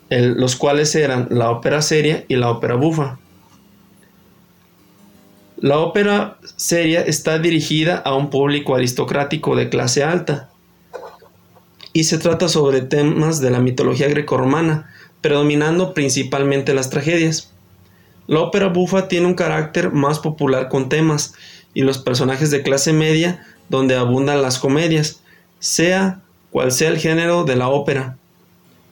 los 0.09 0.57
cuales 0.57 0.95
eran 0.95 1.29
la 1.31 1.51
ópera 1.51 1.83
seria 1.83 2.25
y 2.29 2.37
la 2.37 2.51
ópera 2.51 2.75
bufa. 2.77 3.19
La 5.57 5.79
ópera 5.79 6.39
seria 6.57 7.01
está 7.01 7.39
dirigida 7.39 7.97
a 7.97 8.15
un 8.15 8.31
público 8.31 8.75
aristocrático 8.75 9.57
de 9.57 9.69
clase 9.69 10.05
alta 10.05 10.51
y 11.93 12.05
se 12.05 12.19
trata 12.19 12.49
sobre 12.49 12.83
temas 12.83 13.41
de 13.41 13.51
la 13.51 13.61
mitología 13.61 14.09
grecorromana, 14.09 14.91
predominando 15.21 15.95
principalmente 15.95 16.75
las 16.75 16.91
tragedias. 16.91 17.54
La 18.27 18.41
ópera 18.41 18.69
bufa 18.69 19.09
tiene 19.09 19.27
un 19.27 19.35
carácter 19.35 19.93
más 19.93 20.19
popular 20.19 20.69
con 20.69 20.89
temas 20.89 21.35
y 21.75 21.83
los 21.83 21.99
personajes 21.99 22.51
de 22.51 22.63
clase 22.63 22.93
media 22.93 23.45
donde 23.69 23.97
abundan 23.97 24.43
las 24.43 24.59
comedias, 24.59 25.21
sea 25.59 26.21
cual 26.51 26.73
sea 26.73 26.89
el 26.89 26.99
género 26.99 27.45
de 27.45 27.57
la 27.57 27.69
ópera. 27.69 28.17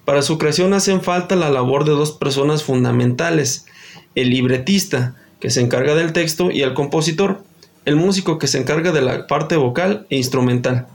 Para 0.04 0.22
su 0.22 0.36
creación 0.36 0.74
hacen 0.74 1.00
falta 1.00 1.36
la 1.36 1.50
labor 1.50 1.84
de 1.84 1.92
dos 1.92 2.12
personas 2.12 2.64
fundamentales, 2.64 3.66
el 4.14 4.30
libretista, 4.30 5.14
que 5.40 5.50
se 5.50 5.60
encarga 5.60 5.94
del 5.94 6.12
texto, 6.12 6.50
y 6.50 6.62
el 6.62 6.74
compositor, 6.74 7.42
el 7.84 7.96
músico 7.96 8.38
que 8.38 8.48
se 8.48 8.58
encarga 8.58 8.92
de 8.92 9.02
la 9.02 9.26
parte 9.26 9.56
vocal 9.56 10.06
e 10.10 10.16
instrumental. 10.16 10.86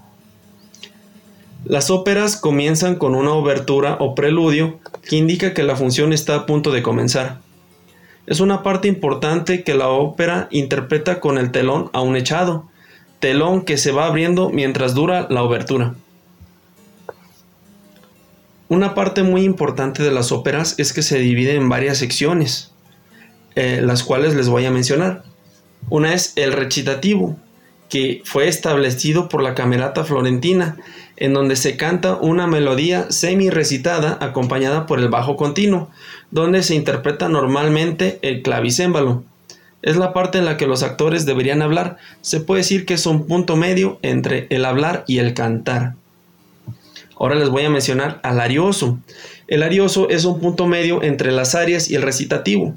Las 1.65 1.89
óperas 1.89 2.37
comienzan 2.37 2.95
con 2.95 3.15
una 3.15 3.31
obertura 3.31 3.97
o 3.99 4.15
preludio 4.15 4.79
que 5.03 5.17
indica 5.17 5.53
que 5.53 5.63
la 5.63 5.75
función 5.75 6.13
está 6.13 6.35
a 6.35 6.45
punto 6.45 6.71
de 6.71 6.83
comenzar. 6.83 7.39
Es 8.27 8.41
una 8.41 8.61
parte 8.61 8.89
importante 8.89 9.63
que 9.63 9.73
la 9.73 9.87
ópera 9.87 10.49
interpreta 10.51 11.21
con 11.21 11.37
el 11.37 11.51
telón 11.51 11.89
aún 11.93 12.17
echado, 12.17 12.69
telón 13.19 13.63
que 13.63 13.77
se 13.77 13.91
va 13.91 14.05
abriendo 14.05 14.49
mientras 14.49 14.93
dura 14.93 15.27
la 15.29 15.43
obertura. 15.43 15.95
Una 18.67 18.93
parte 18.93 19.23
muy 19.23 19.43
importante 19.43 20.03
de 20.03 20.11
las 20.11 20.33
óperas 20.33 20.75
es 20.77 20.91
que 20.91 21.01
se 21.01 21.19
divide 21.19 21.55
en 21.55 21.69
varias 21.69 21.99
secciones, 21.99 22.73
eh, 23.55 23.79
las 23.81 24.03
cuales 24.03 24.35
les 24.35 24.49
voy 24.49 24.65
a 24.65 24.71
mencionar. 24.71 25.23
Una 25.89 26.13
es 26.13 26.33
el 26.35 26.51
recitativo, 26.51 27.37
que 27.89 28.21
fue 28.25 28.47
establecido 28.47 29.29
por 29.29 29.41
la 29.41 29.55
Camerata 29.55 30.03
Florentina, 30.03 30.77
en 31.15 31.33
donde 31.33 31.55
se 31.55 31.77
canta 31.77 32.15
una 32.15 32.47
melodía 32.47 33.07
semi-recitada 33.09 34.17
acompañada 34.21 34.85
por 34.85 34.99
el 34.99 35.09
bajo 35.09 35.35
continuo, 35.35 35.89
donde 36.31 36.63
se 36.63 36.75
interpreta 36.75 37.29
normalmente 37.29 38.19
el 38.21 38.41
clavicémbalo. 38.41 39.23
Es 39.81 39.95
la 39.95 40.13
parte 40.13 40.37
en 40.37 40.45
la 40.45 40.57
que 40.57 40.67
los 40.67 40.83
actores 40.83 41.25
deberían 41.25 41.61
hablar, 41.61 41.97
se 42.21 42.39
puede 42.39 42.61
decir 42.61 42.85
que 42.85 42.95
es 42.95 43.05
un 43.05 43.25
punto 43.25 43.55
medio 43.55 43.99
entre 44.01 44.47
el 44.49 44.65
hablar 44.65 45.03
y 45.07 45.19
el 45.19 45.33
cantar. 45.33 45.93
Ahora 47.19 47.35
les 47.35 47.49
voy 47.49 47.63
a 47.63 47.69
mencionar 47.69 48.19
al 48.23 48.39
arioso. 48.39 48.99
El 49.47 49.63
arioso 49.63 50.09
es 50.09 50.25
un 50.25 50.39
punto 50.39 50.67
medio 50.67 51.01
entre 51.03 51.31
las 51.31 51.55
arias 51.55 51.89
y 51.89 51.95
el 51.95 52.01
recitativo. 52.01 52.75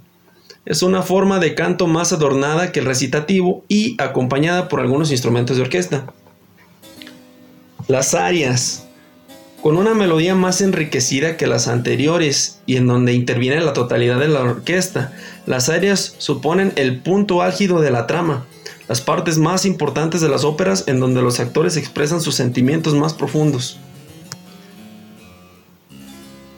Es 0.67 0.83
una 0.83 1.03
forma 1.03 1.39
de 1.39 1.55
canto 1.55 1.87
más 1.87 2.13
adornada 2.13 2.71
que 2.71 2.81
el 2.81 2.87
recitativo 2.87 3.65
y 3.69 4.01
acompañada 4.01 4.69
por 4.69 4.81
algunos 4.81 5.11
instrumentos 5.11 5.57
de 5.57 5.63
orquesta. 5.63 6.13
Las 7.89 8.15
arias, 8.15 8.87
con 9.63 9.77
una 9.77 9.95
melodía 9.95 10.35
más 10.35 10.61
enriquecida 10.61 11.37
que 11.37 11.47
las 11.47 11.69
anteriores 11.69 12.61
y 12.67 12.77
en 12.77 12.87
donde 12.87 13.13
interviene 13.13 13.61
la 13.61 13.73
totalidad 13.73 14.19
de 14.19 14.29
la 14.29 14.41
orquesta. 14.41 15.13
Las 15.47 15.69
arias 15.69 16.15
suponen 16.19 16.73
el 16.77 17.01
punto 17.01 17.43
álgido 17.43 17.81
de 17.81 17.91
la 17.91 18.07
trama, 18.07 18.47
las 18.89 19.01
partes 19.01 19.39
más 19.39 19.65
importantes 19.65 20.21
de 20.21 20.29
las 20.29 20.45
óperas 20.45 20.85
en 20.87 21.01
donde 21.01 21.23
los 21.23 21.41
actores 21.41 21.77
expresan 21.77 22.21
sus 22.21 22.35
sentimientos 22.35 22.95
más 22.95 23.15
profundos. 23.15 23.79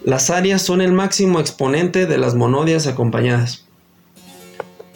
Las 0.05 0.31
arias 0.31 0.63
son 0.63 0.81
el 0.81 0.93
máximo 0.93 1.41
exponente 1.41 2.07
de 2.07 2.19
las 2.19 2.35
monodias 2.35 2.87
acompañadas. 2.87 3.65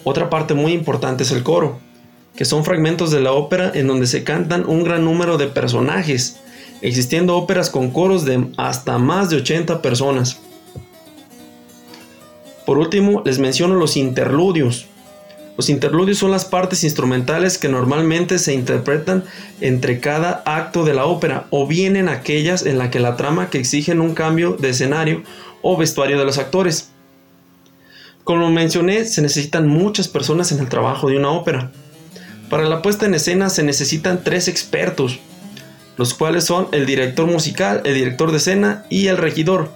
Otra 0.08 0.30
parte 0.30 0.54
muy 0.54 0.72
importante 0.72 1.24
es 1.24 1.32
el 1.32 1.42
coro, 1.42 1.80
que 2.36 2.44
son 2.44 2.64
fragmentos 2.64 3.10
de 3.10 3.20
la 3.20 3.32
ópera 3.32 3.72
en 3.74 3.88
donde 3.88 4.06
se 4.06 4.22
cantan 4.22 4.64
un 4.64 4.84
gran 4.84 5.04
número 5.04 5.36
de 5.36 5.48
personajes, 5.48 6.36
existiendo 6.80 7.34
óperas 7.36 7.70
con 7.70 7.90
coros 7.90 8.24
de 8.24 8.46
hasta 8.56 8.98
más 8.98 9.30
de 9.30 9.38
80 9.38 9.82
personas. 9.82 10.38
Por 12.64 12.78
último, 12.78 13.22
les 13.24 13.40
menciono 13.40 13.74
los 13.74 13.96
interludios. 13.96 14.86
Los 15.56 15.68
interludios 15.70 16.18
son 16.18 16.30
las 16.30 16.44
partes 16.44 16.84
instrumentales 16.84 17.58
que 17.58 17.68
normalmente 17.68 18.38
se 18.38 18.54
interpretan 18.54 19.24
entre 19.60 19.98
cada 19.98 20.44
acto 20.46 20.84
de 20.84 20.94
la 20.94 21.06
ópera 21.06 21.48
o 21.50 21.66
vienen 21.66 22.08
aquellas 22.08 22.64
en 22.64 22.78
las 22.78 22.90
que 22.90 23.00
la 23.00 23.16
trama 23.16 23.50
que 23.50 23.58
exigen 23.58 24.00
un 24.00 24.14
cambio 24.14 24.52
de 24.52 24.68
escenario 24.70 25.24
o 25.62 25.76
vestuario 25.76 26.16
de 26.16 26.24
los 26.24 26.38
actores. 26.38 26.92
Como 28.26 28.50
mencioné, 28.50 29.04
se 29.04 29.22
necesitan 29.22 29.68
muchas 29.68 30.08
personas 30.08 30.50
en 30.50 30.58
el 30.58 30.68
trabajo 30.68 31.08
de 31.08 31.16
una 31.16 31.30
ópera. 31.30 31.70
Para 32.50 32.64
la 32.64 32.82
puesta 32.82 33.06
en 33.06 33.14
escena 33.14 33.50
se 33.50 33.62
necesitan 33.62 34.24
tres 34.24 34.48
expertos, 34.48 35.20
los 35.96 36.12
cuales 36.12 36.42
son 36.42 36.66
el 36.72 36.86
director 36.86 37.28
musical, 37.28 37.82
el 37.84 37.94
director 37.94 38.32
de 38.32 38.38
escena 38.38 38.84
y 38.90 39.06
el 39.06 39.16
regidor. 39.16 39.70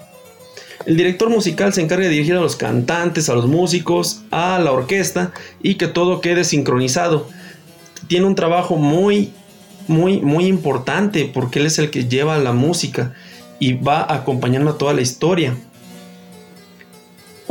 El 0.84 0.96
director 0.96 1.30
musical 1.30 1.72
se 1.72 1.80
encarga 1.80 2.06
de 2.06 2.10
dirigir 2.10 2.34
a 2.34 2.40
los 2.40 2.56
cantantes, 2.56 3.28
a 3.28 3.34
los 3.34 3.46
músicos, 3.46 4.22
a 4.32 4.58
la 4.58 4.72
orquesta 4.72 5.30
y 5.62 5.76
que 5.76 5.86
todo 5.86 6.20
quede 6.20 6.42
sincronizado. 6.42 7.28
Tiene 8.08 8.26
un 8.26 8.34
trabajo 8.34 8.74
muy, 8.74 9.32
muy, 9.86 10.18
muy 10.22 10.46
importante 10.46 11.30
porque 11.32 11.60
él 11.60 11.66
es 11.66 11.78
el 11.78 11.90
que 11.90 12.08
lleva 12.08 12.36
la 12.38 12.52
música 12.52 13.14
y 13.60 13.74
va 13.74 14.12
acompañando 14.12 14.72
a 14.72 14.76
toda 14.76 14.92
la 14.92 15.02
historia. 15.02 15.56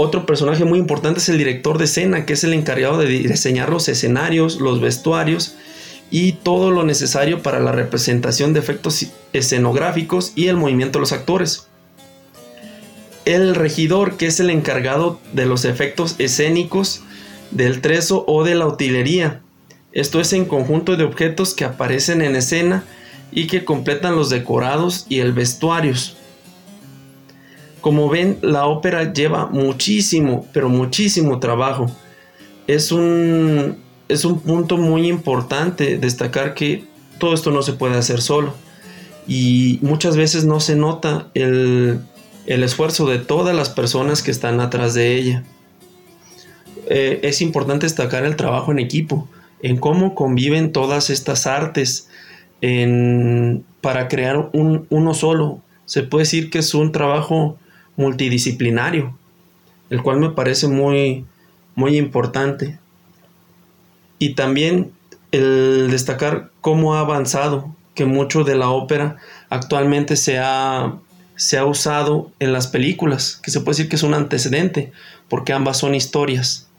Otro 0.01 0.25
personaje 0.25 0.63
muy 0.63 0.79
importante 0.79 1.19
es 1.19 1.27
el 1.27 1.37
director 1.37 1.77
de 1.77 1.83
escena, 1.83 2.25
que 2.25 2.31
es 2.31 2.45
el 2.45 2.53
encargado 2.53 2.97
de 2.97 3.05
diseñar 3.05 3.69
los 3.69 3.89
escenarios, 3.89 4.61
los 4.61 4.79
vestuarios 4.79 5.55
y 6.09 6.31
todo 6.31 6.71
lo 6.71 6.85
necesario 6.85 7.43
para 7.43 7.59
la 7.59 7.73
representación 7.73 8.53
de 8.53 8.61
efectos 8.61 9.07
escenográficos 9.33 10.31
y 10.37 10.47
el 10.47 10.55
movimiento 10.55 10.99
de 10.99 11.01
los 11.01 11.11
actores. 11.11 11.67
El 13.25 13.55
regidor, 13.55 14.15
que 14.15 14.27
es 14.27 14.39
el 14.39 14.51
encargado 14.51 15.19
de 15.33 15.45
los 15.45 15.65
efectos 15.65 16.15
escénicos 16.17 17.01
del 17.51 17.81
trezo 17.81 18.23
o 18.25 18.45
de 18.45 18.55
la 18.55 18.67
utilería. 18.67 19.41
Esto 19.91 20.21
es 20.21 20.31
en 20.31 20.45
conjunto 20.45 20.95
de 20.95 21.03
objetos 21.03 21.53
que 21.53 21.65
aparecen 21.65 22.21
en 22.21 22.37
escena 22.37 22.85
y 23.33 23.47
que 23.47 23.65
completan 23.65 24.15
los 24.15 24.29
decorados 24.29 25.05
y 25.09 25.19
el 25.19 25.33
vestuarios. 25.33 26.15
Como 27.81 28.09
ven, 28.09 28.37
la 28.41 28.65
ópera 28.65 29.13
lleva 29.13 29.47
muchísimo, 29.47 30.45
pero 30.53 30.69
muchísimo 30.69 31.39
trabajo. 31.39 31.87
Es 32.67 32.91
un, 32.91 33.77
es 34.07 34.25
un 34.25 34.41
punto 34.41 34.77
muy 34.77 35.07
importante 35.07 35.97
destacar 35.97 36.53
que 36.53 36.83
todo 37.19 37.33
esto 37.33 37.51
no 37.51 37.61
se 37.61 37.73
puede 37.73 37.97
hacer 37.97 38.21
solo. 38.21 38.53
Y 39.27 39.79
muchas 39.81 40.17
veces 40.17 40.45
no 40.45 40.59
se 40.59 40.75
nota 40.75 41.27
el, 41.33 42.01
el 42.47 42.63
esfuerzo 42.63 43.07
de 43.07 43.19
todas 43.19 43.55
las 43.55 43.69
personas 43.69 44.23
que 44.23 44.31
están 44.31 44.59
atrás 44.59 44.93
de 44.95 45.15
ella. 45.15 45.43
Eh, 46.87 47.19
es 47.21 47.41
importante 47.41 47.85
destacar 47.85 48.25
el 48.25 48.35
trabajo 48.35 48.71
en 48.71 48.79
equipo, 48.79 49.27
en 49.61 49.77
cómo 49.77 50.15
conviven 50.15 50.71
todas 50.71 51.11
estas 51.11 51.45
artes 51.45 52.09
en, 52.61 53.63
para 53.81 54.07
crear 54.07 54.49
un, 54.53 54.87
uno 54.89 55.13
solo. 55.13 55.61
Se 55.85 56.01
puede 56.01 56.23
decir 56.23 56.49
que 56.49 56.59
es 56.59 56.73
un 56.73 56.91
trabajo 56.91 57.57
multidisciplinario, 57.99 59.13
el 59.89 60.01
cual 60.01 60.21
me 60.21 60.29
parece 60.29 60.69
muy, 60.69 61.25
muy 61.75 61.97
importante. 61.97 62.79
Y 64.19 64.35
también 64.35 64.93
el 65.33 65.89
destacar 65.91 66.49
cómo 66.61 66.95
ha 66.95 67.01
avanzado, 67.01 67.75
que 67.95 68.05
mucho 68.05 68.45
de 68.45 68.55
la 68.55 68.69
ópera 68.69 69.17
actualmente 69.49 70.15
se 70.15 70.39
ha, 70.39 70.95
se 71.35 71.57
ha 71.57 71.65
usado 71.65 72.31
en 72.39 72.53
las 72.53 72.67
películas, 72.67 73.37
que 73.43 73.51
se 73.51 73.59
puede 73.59 73.75
decir 73.75 73.89
que 73.89 73.97
es 73.97 74.03
un 74.03 74.13
antecedente, 74.13 74.93
porque 75.27 75.51
ambas 75.51 75.77
son 75.77 75.93
historias, 75.93 76.69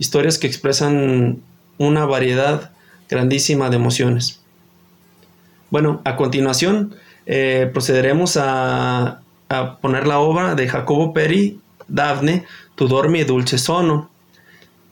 historias 0.00 0.38
que 0.38 0.48
expresan 0.48 1.40
una 1.78 2.04
variedad 2.04 2.72
grandísima 3.08 3.70
de 3.70 3.76
emociones. 3.76 4.40
Bueno, 5.70 6.02
a 6.04 6.16
continuación 6.16 6.96
eh, 7.26 7.70
procederemos 7.72 8.36
a 8.36 9.21
a 9.52 9.78
poner 9.78 10.06
la 10.06 10.18
obra 10.18 10.54
de 10.54 10.68
Jacobo 10.68 11.12
Peri, 11.12 11.60
Daphne, 11.88 12.44
Tu 12.74 12.88
dormi 12.88 13.24
dulce 13.24 13.58
sono. 13.58 14.10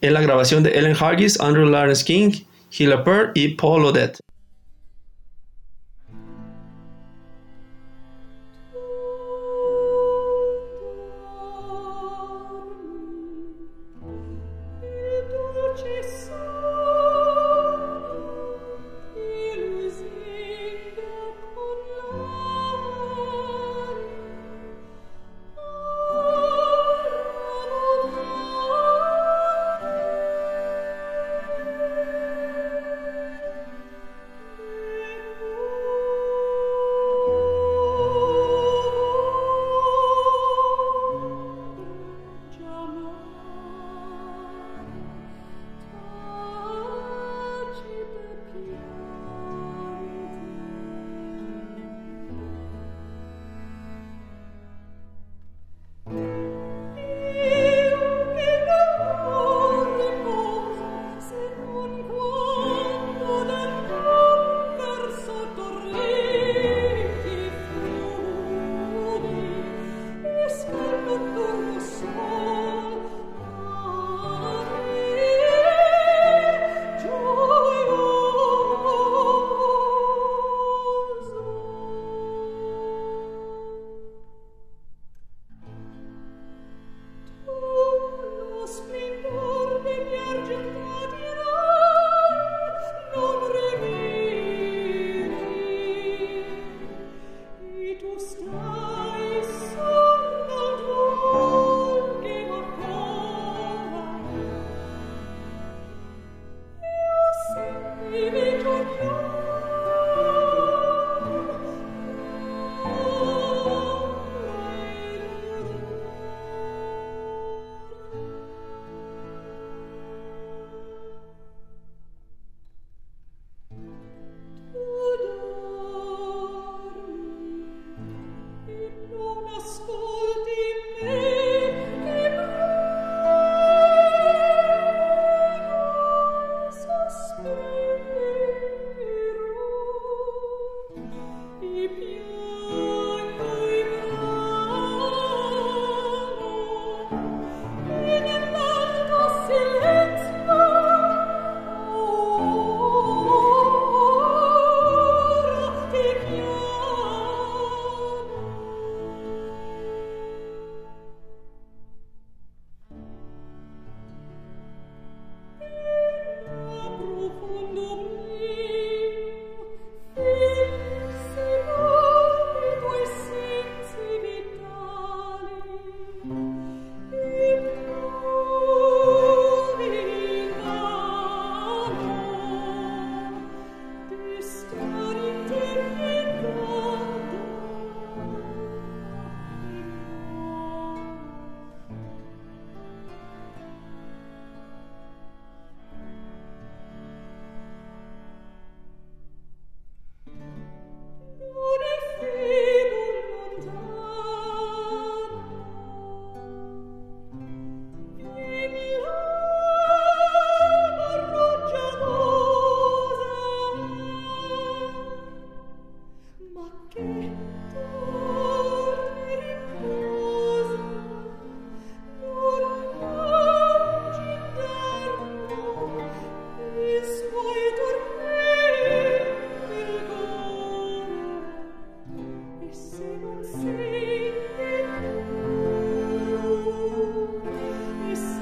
Es 0.01 0.13
la 0.13 0.21
grabación 0.21 0.63
de 0.63 0.71
Ellen 0.71 0.97
Hargis, 0.99 1.41
Andrew 1.41 1.69
Lawrence 1.69 2.05
King, 2.05 2.33
Gila 2.71 3.03
Peart 3.05 3.37
y 3.37 3.49
Paul 3.49 3.87
Odette. 3.87 4.19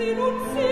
We 0.08 0.14
don't 0.14 0.54
see. 0.54 0.67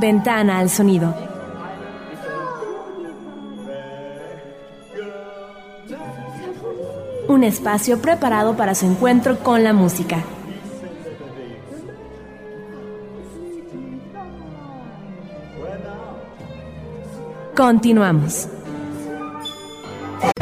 Ventana 0.00 0.60
al 0.60 0.70
sonido. 0.70 1.12
Un 7.26 7.42
espacio 7.42 8.00
preparado 8.00 8.56
para 8.56 8.76
su 8.76 8.86
encuentro 8.86 9.40
con 9.40 9.64
la 9.64 9.72
música. 9.72 10.22
Continuamos. 17.56 18.57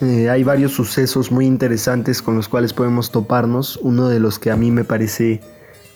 eh, 0.00 0.30
hay 0.30 0.44
varios 0.44 0.72
sucesos 0.72 1.32
muy 1.32 1.46
interesantes 1.46 2.22
con 2.22 2.36
los 2.36 2.48
cuales 2.48 2.72
podemos 2.72 3.10
toparnos. 3.10 3.78
Uno 3.82 4.08
de 4.08 4.20
los 4.20 4.38
que 4.38 4.50
a 4.50 4.56
mí 4.56 4.70
me 4.70 4.84
parece 4.84 5.40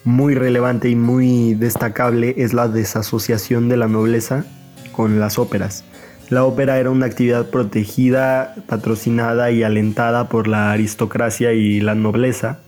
muy 0.04 0.34
relevante 0.34 0.88
y 0.88 0.96
muy 0.96 1.54
destacable 1.54 2.34
es 2.38 2.52
la 2.52 2.68
desasociación 2.68 3.68
de 3.68 3.76
la 3.76 3.86
nobleza 3.86 4.44
con 4.92 5.20
las 5.20 5.38
óperas. 5.38 5.84
La 6.30 6.44
ópera 6.44 6.78
era 6.78 6.90
una 6.90 7.06
actividad 7.06 7.50
protegida, 7.50 8.54
patrocinada 8.66 9.50
y 9.50 9.62
alentada 9.62 10.28
por 10.28 10.48
la 10.48 10.72
aristocracia 10.72 11.52
y 11.52 11.80
la 11.80 11.94
nobleza, 11.94 12.60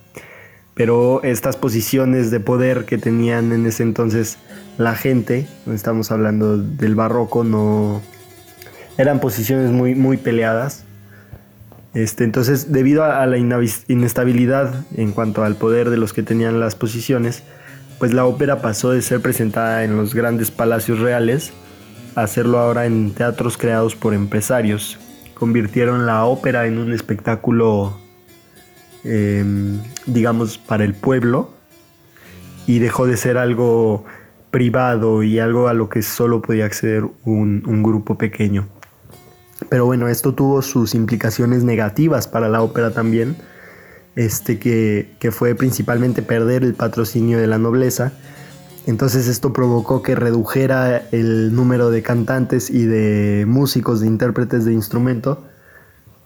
pero 0.75 1.23
estas 1.23 1.57
posiciones 1.57 2.31
de 2.31 2.39
poder 2.39 2.85
que 2.85 2.97
tenían 2.97 3.51
en 3.51 3.65
ese 3.65 3.83
entonces 3.83 4.37
la 4.77 4.93
gente, 4.95 5.47
estamos 5.73 6.11
hablando 6.11 6.57
del 6.57 6.95
barroco, 6.95 7.43
no 7.43 8.01
eran 8.97 9.19
posiciones 9.19 9.71
muy, 9.71 9.95
muy 9.95 10.17
peleadas. 10.17 10.85
Este, 11.95 12.25
entonces, 12.25 12.73
debido 12.73 13.05
a, 13.05 13.25
la 13.25 13.37
inestabilidad 13.37 14.85
en 14.97 15.13
cuanto 15.13 15.45
al 15.45 15.55
poder 15.55 15.89
de 15.89 15.95
los 15.95 16.11
que 16.11 16.23
tenían 16.23 16.59
las 16.59 16.75
posiciones, 16.75 17.43
pues 17.99 18.13
la 18.13 18.25
ópera 18.25 18.61
pasó 18.61 18.91
de 18.91 19.01
ser 19.01 19.21
presentada 19.21 19.85
en 19.85 19.95
los 19.95 20.13
grandes 20.13 20.51
palacios 20.51 20.99
reales 20.99 21.53
a 22.15 22.23
hacerlo 22.23 22.59
ahora 22.59 22.85
en 22.85 23.11
teatros 23.11 23.57
creados 23.57 23.95
por 23.95 24.13
empresarios. 24.13 24.99
Convirtieron 25.35 26.05
la 26.05 26.25
ópera 26.25 26.67
en 26.67 26.79
un 26.79 26.91
espectáculo, 26.91 27.97
em, 29.05 29.79
digamos, 30.05 30.57
para 30.57 30.83
el 30.83 30.95
pueblo 30.95 31.53
y 32.67 32.79
dejó 32.79 33.07
de 33.07 33.15
ser 33.15 33.37
algo 33.37 34.03
privado 34.51 35.23
y 35.23 35.39
algo 35.39 35.69
a 35.69 35.73
lo 35.73 35.87
que 35.87 36.01
solo 36.01 36.41
podía 36.41 36.65
acceder 36.65 37.05
un 37.23 37.83
grupo 37.83 38.17
pequeño. 38.17 38.67
Pero 39.69 39.85
bueno, 39.85 40.07
esto 40.07 40.33
tuvo 40.33 40.61
sus 40.61 40.93
implicaciones 40.95 41.63
negativas 41.63 42.27
para 42.27 42.49
la 42.49 42.61
ópera 42.61 42.91
también, 42.91 43.37
este, 44.15 44.59
que, 44.59 45.15
que 45.19 45.31
fue 45.31 45.55
principalmente 45.55 46.21
perder 46.21 46.63
el 46.63 46.73
patrocinio 46.73 47.39
de 47.39 47.47
la 47.47 47.57
nobleza. 47.57 48.11
Entonces 48.85 49.27
esto 49.27 49.53
provocó 49.53 50.01
que 50.01 50.13
redujera 50.13 50.97
el 51.11 51.55
número 51.55 51.89
de 51.89 52.03
cantantes 52.03 52.69
y 52.69 52.85
de 52.85 53.45
músicos, 53.47 54.01
de 54.01 54.07
intérpretes 54.07 54.65
de 54.65 54.73
instrumento, 54.73 55.43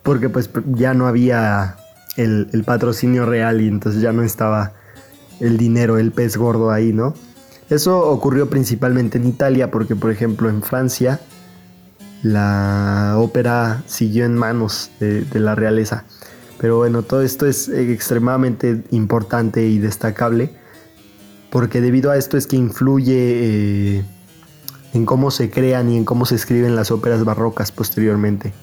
porque 0.04 0.28
pues 0.30 0.50
ya 0.74 0.94
no 0.94 1.08
había 1.08 1.78
el, 2.18 2.50
el 2.52 2.64
patrocinio 2.64 3.26
real 3.26 3.62
y 3.62 3.68
entonces 3.68 4.02
ya 4.02 4.12
no 4.12 4.24
estaba 4.24 4.74
el 5.40 5.58
dinero, 5.58 5.98
el 5.98 6.12
pez 6.12 6.36
gordo 6.36 6.72
ahí, 6.72 6.92
¿no? 6.92 7.14
Eso 7.70 8.10
ocurrió 8.10 8.50
principalmente 8.50 9.20
en 9.20 9.28
Italia, 9.28 9.72
porque 9.72 9.96
por 9.96 10.12
ejemplo 10.12 10.50
en 10.50 10.64
Francia 10.64 11.20
la 12.24 13.16
ópera 13.18 13.84
siguió 13.86 14.26
en 14.26 14.36
manos 14.36 14.92
de, 15.00 15.26
la 15.34 15.56
realeza. 15.56 16.06
Pero 16.60 16.78
bueno, 16.78 17.04
todo 17.04 17.22
esto 17.22 17.46
es 17.46 17.70
extremadamente 17.70 18.84
importante 18.92 19.66
y 19.66 19.80
destacable, 19.80 20.52
porque 21.50 21.82
debido 21.82 22.12
a 22.12 22.18
esto 22.18 22.38
es 22.38 22.48
que 22.48 22.58
influye 22.58 23.98
eh, 23.98 24.06
en 24.94 25.06
cómo 25.06 25.32
se 25.32 25.50
crean 25.50 25.90
y 25.90 25.98
en 25.98 26.06
cómo 26.06 26.26
se 26.26 26.36
escriben 26.36 26.76
las 26.76 26.92
óperas 26.92 27.24
barrocas 27.24 27.72
posteriormente. 27.72 28.54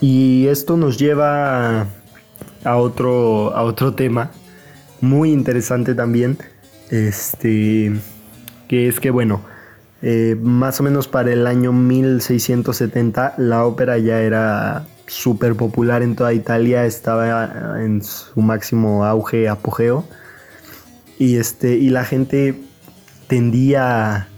Y 0.00 0.46
esto 0.46 0.76
nos 0.76 0.96
lleva 0.96 1.88
a 2.62 2.76
otro, 2.76 3.56
a 3.56 3.62
otro 3.62 3.94
tema 3.94 4.30
muy 5.00 5.32
interesante 5.32 5.94
también, 5.94 6.38
este, 6.90 7.92
que 8.68 8.88
es 8.88 9.00
que 9.00 9.10
bueno, 9.10 9.42
eh, 10.02 10.36
más 10.40 10.78
o 10.78 10.84
menos 10.84 11.08
para 11.08 11.32
el 11.32 11.46
año 11.46 11.72
1670 11.72 13.34
la 13.38 13.64
ópera 13.64 13.98
ya 13.98 14.20
era 14.20 14.86
súper 15.08 15.56
popular 15.56 16.02
en 16.02 16.14
toda 16.14 16.32
Italia, 16.32 16.84
estaba 16.84 17.82
en 17.82 18.02
su 18.04 18.40
máximo 18.40 19.04
auge, 19.04 19.48
apogeo, 19.48 20.04
y, 21.18 21.36
este, 21.36 21.76
y 21.76 21.90
la 21.90 22.04
gente 22.04 22.60
tendía 23.26 24.28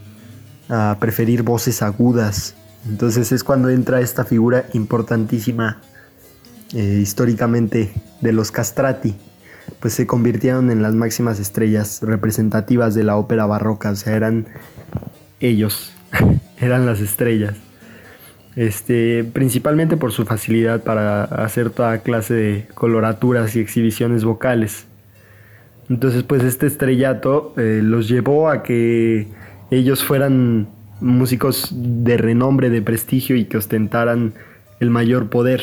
a, 0.69 0.97
preferir 1.01 1.43
voces 1.43 1.83
agudas. 1.83 2.55
Entonces 2.89 3.33
es 3.33 3.45
cuando 3.45 3.69
entra 3.69 4.01
esta 4.01 4.25
figura 4.25 4.67
importantísima 4.73 5.81
eh, 6.73 7.01
históricamente 7.03 7.93
de 8.21 8.33
los 8.33 8.51
castrati, 8.51 9.17
pues 9.81 9.95
se 9.95 10.07
convirtieron 10.07 10.71
en 10.71 10.83
las 10.83 10.95
máximas 10.95 11.39
estrellas 11.39 12.01
representativas 12.03 12.95
de 12.95 13.05
la 13.05 13.17
ópera 13.17 13.47
barroca, 13.47 13.91
o 13.91 13.97
sea, 13.97 14.17
eran 14.17 14.47
ellos, 15.41 15.93
eran 16.61 16.87
las 16.87 17.01
estrellas. 17.01 17.55
Este, 18.57 19.25
principalmente 19.25 19.97
por 19.97 20.11
su 20.13 20.25
facilidad 20.25 20.83
para 20.83 21.25
hacer 21.25 21.71
toda 21.71 21.99
clase 21.99 22.35
de 22.35 22.69
coloraturas 22.75 23.55
y 23.55 23.61
exhibiciones 23.61 24.25
vocales. 24.25 24.87
Entonces, 25.89 26.23
pues 26.25 26.43
este 26.45 26.67
estrellato 26.67 27.55
eh, 27.57 27.81
los 27.83 28.09
llevó 28.09 28.49
a 28.49 28.63
que 28.63 29.29
ellos 29.71 30.05
fueran 30.05 30.69
músicos 31.01 31.71
de 31.73 32.17
renombre, 32.17 32.71
de 32.71 32.83
prestigio 32.83 33.37
y 33.37 33.45
que 33.45 33.57
ostentaran 33.57 34.35
el 34.81 34.91
mayor 34.91 35.31
poder. 35.31 35.63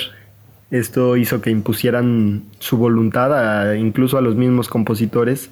Esto 0.69 1.15
hizo 1.15 1.39
que 1.41 1.49
impusieran 1.49 2.43
su 2.59 2.77
voluntad 2.77 3.33
a- 3.33 3.77
incluso 3.77 4.17
a 4.17 4.21
los 4.21 4.35
mismos 4.35 4.67
compositores, 4.67 5.49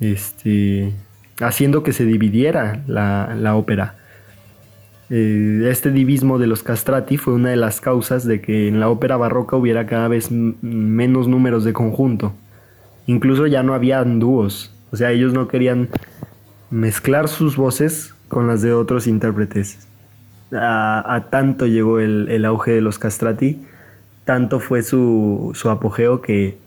este, 0.00 0.92
haciendo 1.40 1.82
que 1.82 1.92
se 1.92 2.04
dividiera 2.04 2.82
la, 2.86 3.34
la 3.38 3.54
ópera. 3.56 3.96
Eh, 5.10 5.68
este 5.70 5.90
divismo 5.90 6.38
de 6.38 6.46
los 6.46 6.62
castrati 6.62 7.18
fue 7.18 7.34
una 7.34 7.50
de 7.50 7.56
las 7.56 7.80
causas 7.80 8.24
de 8.26 8.40
que 8.40 8.68
en 8.68 8.80
la 8.80 8.88
ópera 8.88 9.16
barroca 9.18 9.56
hubiera 9.56 9.86
cada 9.86 10.08
vez 10.08 10.30
menos 10.30 11.28
números 11.28 11.64
de 11.64 11.74
conjunto. 11.74 12.32
Incluso 13.06 13.46
ya 13.46 13.62
no 13.62 13.74
habían 13.74 14.18
dúos, 14.18 14.74
o 14.90 14.96
sea, 14.96 15.10
ellos 15.12 15.34
no 15.34 15.48
querían 15.48 15.90
mezclar 16.70 17.28
sus 17.28 17.56
voces 17.56 18.14
con 18.28 18.46
las 18.46 18.62
de 18.62 18.72
otros 18.72 19.06
intérpretes. 19.06 19.86
A, 20.52 21.14
a 21.14 21.28
tanto 21.28 21.66
llegó 21.66 22.00
el, 22.00 22.28
el 22.30 22.46
auge 22.46 22.70
de 22.72 22.80
los 22.80 22.98
castrati, 22.98 23.60
tanto 24.24 24.60
fue 24.60 24.82
su, 24.82 25.52
su 25.54 25.70
apogeo 25.70 26.20
que 26.20 26.58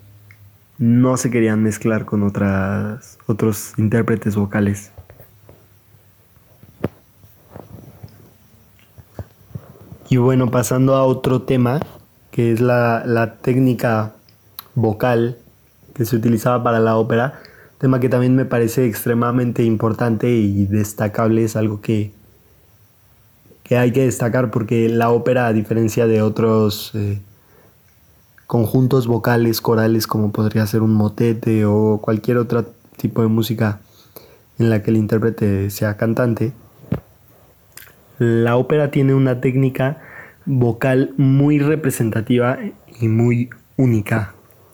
no 0.77 1.17
se 1.17 1.31
querían 1.31 1.63
mezclar 1.63 2.05
con 2.05 2.23
otras, 2.23 3.17
otros 3.25 3.73
intérpretes 3.77 4.35
vocales. 4.35 4.91
Y 10.09 10.17
bueno, 10.17 10.49
pasando 10.51 10.95
a 10.95 11.03
otro 11.03 11.41
tema, 11.41 11.81
que 12.31 12.51
es 12.51 12.61
la, 12.61 13.03
la 13.05 13.35
técnica 13.37 14.13
vocal 14.75 15.37
que 15.93 16.05
se 16.05 16.15
utilizaba 16.15 16.63
para 16.63 16.79
la 16.79 16.95
ópera, 16.95 17.41
tema 17.79 17.99
que 17.99 18.07
también 18.07 18.35
me 18.35 18.45
parece 18.45 18.85
extremadamente 18.85 19.63
importante 19.63 20.29
y 20.29 20.65
destacable, 20.65 21.43
es 21.43 21.55
algo 21.55 21.81
que, 21.81 22.11
que 23.63 23.77
hay 23.77 23.91
que 23.91 24.05
destacar 24.05 24.51
porque 24.51 24.87
la 24.87 25.09
ópera, 25.09 25.47
a 25.47 25.53
diferencia 25.53 26.07
de 26.07 26.21
otros 26.21 26.91
eh, 26.93 27.19
conjuntos 28.47 29.07
vocales, 29.07 29.61
corales, 29.61 30.07
como 30.07 30.31
podría 30.31 30.65
ser 30.65 30.81
un 30.81 30.93
motete 30.93 31.65
o 31.65 31.99
cualquier 32.01 32.37
otro 32.37 32.65
tipo 32.97 33.21
de 33.21 33.27
música 33.27 33.79
en 34.57 34.69
la 34.69 34.81
que 34.81 34.89
el 34.89 34.97
intérprete 34.97 35.69
sea 35.69 35.97
cantante, 35.97 36.53
la 38.17 38.55
ópera 38.55 38.89
tiene 38.89 39.13
una 39.13 39.41
técnica 39.41 40.01
vocal 40.45 41.13
muy 41.17 41.59
representativa 41.59 42.57
y 42.99 43.07
muy 43.07 43.49
única 43.75 44.33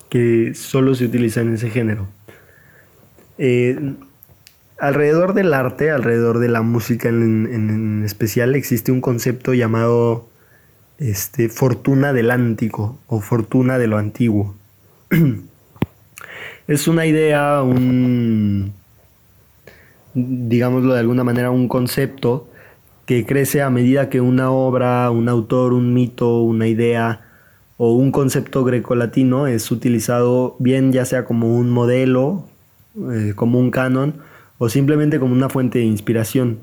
que 0.09 0.53
solo 0.53 0.95
se 0.95 1.05
utiliza 1.05 1.41
en 1.41 1.55
ese 1.55 1.69
género. 1.69 2.07
Eh, 3.37 3.95
alrededor 4.79 5.33
del 5.33 5.53
arte, 5.53 5.91
alrededor 5.91 6.39
de 6.39 6.49
la 6.49 6.61
música 6.61 7.09
en, 7.09 8.03
especial, 8.05 8.55
existe 8.55 8.91
un 8.91 9.01
concepto 9.01 9.53
llamado 9.53 10.29
este, 11.09 11.49
fortuna 11.49 12.13
del 12.13 12.31
ántico 12.31 12.97
o 13.07 13.19
fortuna 13.19 13.77
de 13.77 13.87
lo 13.87 13.97
antiguo. 13.97 14.55
es 16.67 16.87
una 16.87 17.05
idea, 17.05 17.61
un, 17.61 18.73
digámoslo 20.13 20.93
de 20.93 21.01
alguna 21.01 21.25
manera, 21.25 21.51
un 21.51 21.67
concepto 21.67 22.47
que 23.05 23.25
crece 23.25 23.61
a 23.61 23.69
medida 23.69 24.09
que 24.09 24.21
una 24.21 24.49
obra, 24.51 25.11
un 25.11 25.27
autor, 25.27 25.73
un 25.73 25.93
mito, 25.93 26.41
una 26.41 26.67
idea 26.67 27.21
o 27.75 27.93
un 27.93 28.11
concepto 28.11 28.63
grecolatino 28.63 29.47
es 29.47 29.71
utilizado 29.71 30.55
bien 30.59 30.93
ya 30.93 31.03
sea 31.03 31.25
como 31.25 31.57
un 31.57 31.69
modelo, 31.69 32.45
eh, 33.11 33.33
como 33.35 33.59
un 33.59 33.71
canon 33.71 34.21
o 34.57 34.69
simplemente 34.69 35.19
como 35.19 35.33
una 35.33 35.49
fuente 35.49 35.79
de 35.79 35.85
inspiración. 35.85 36.59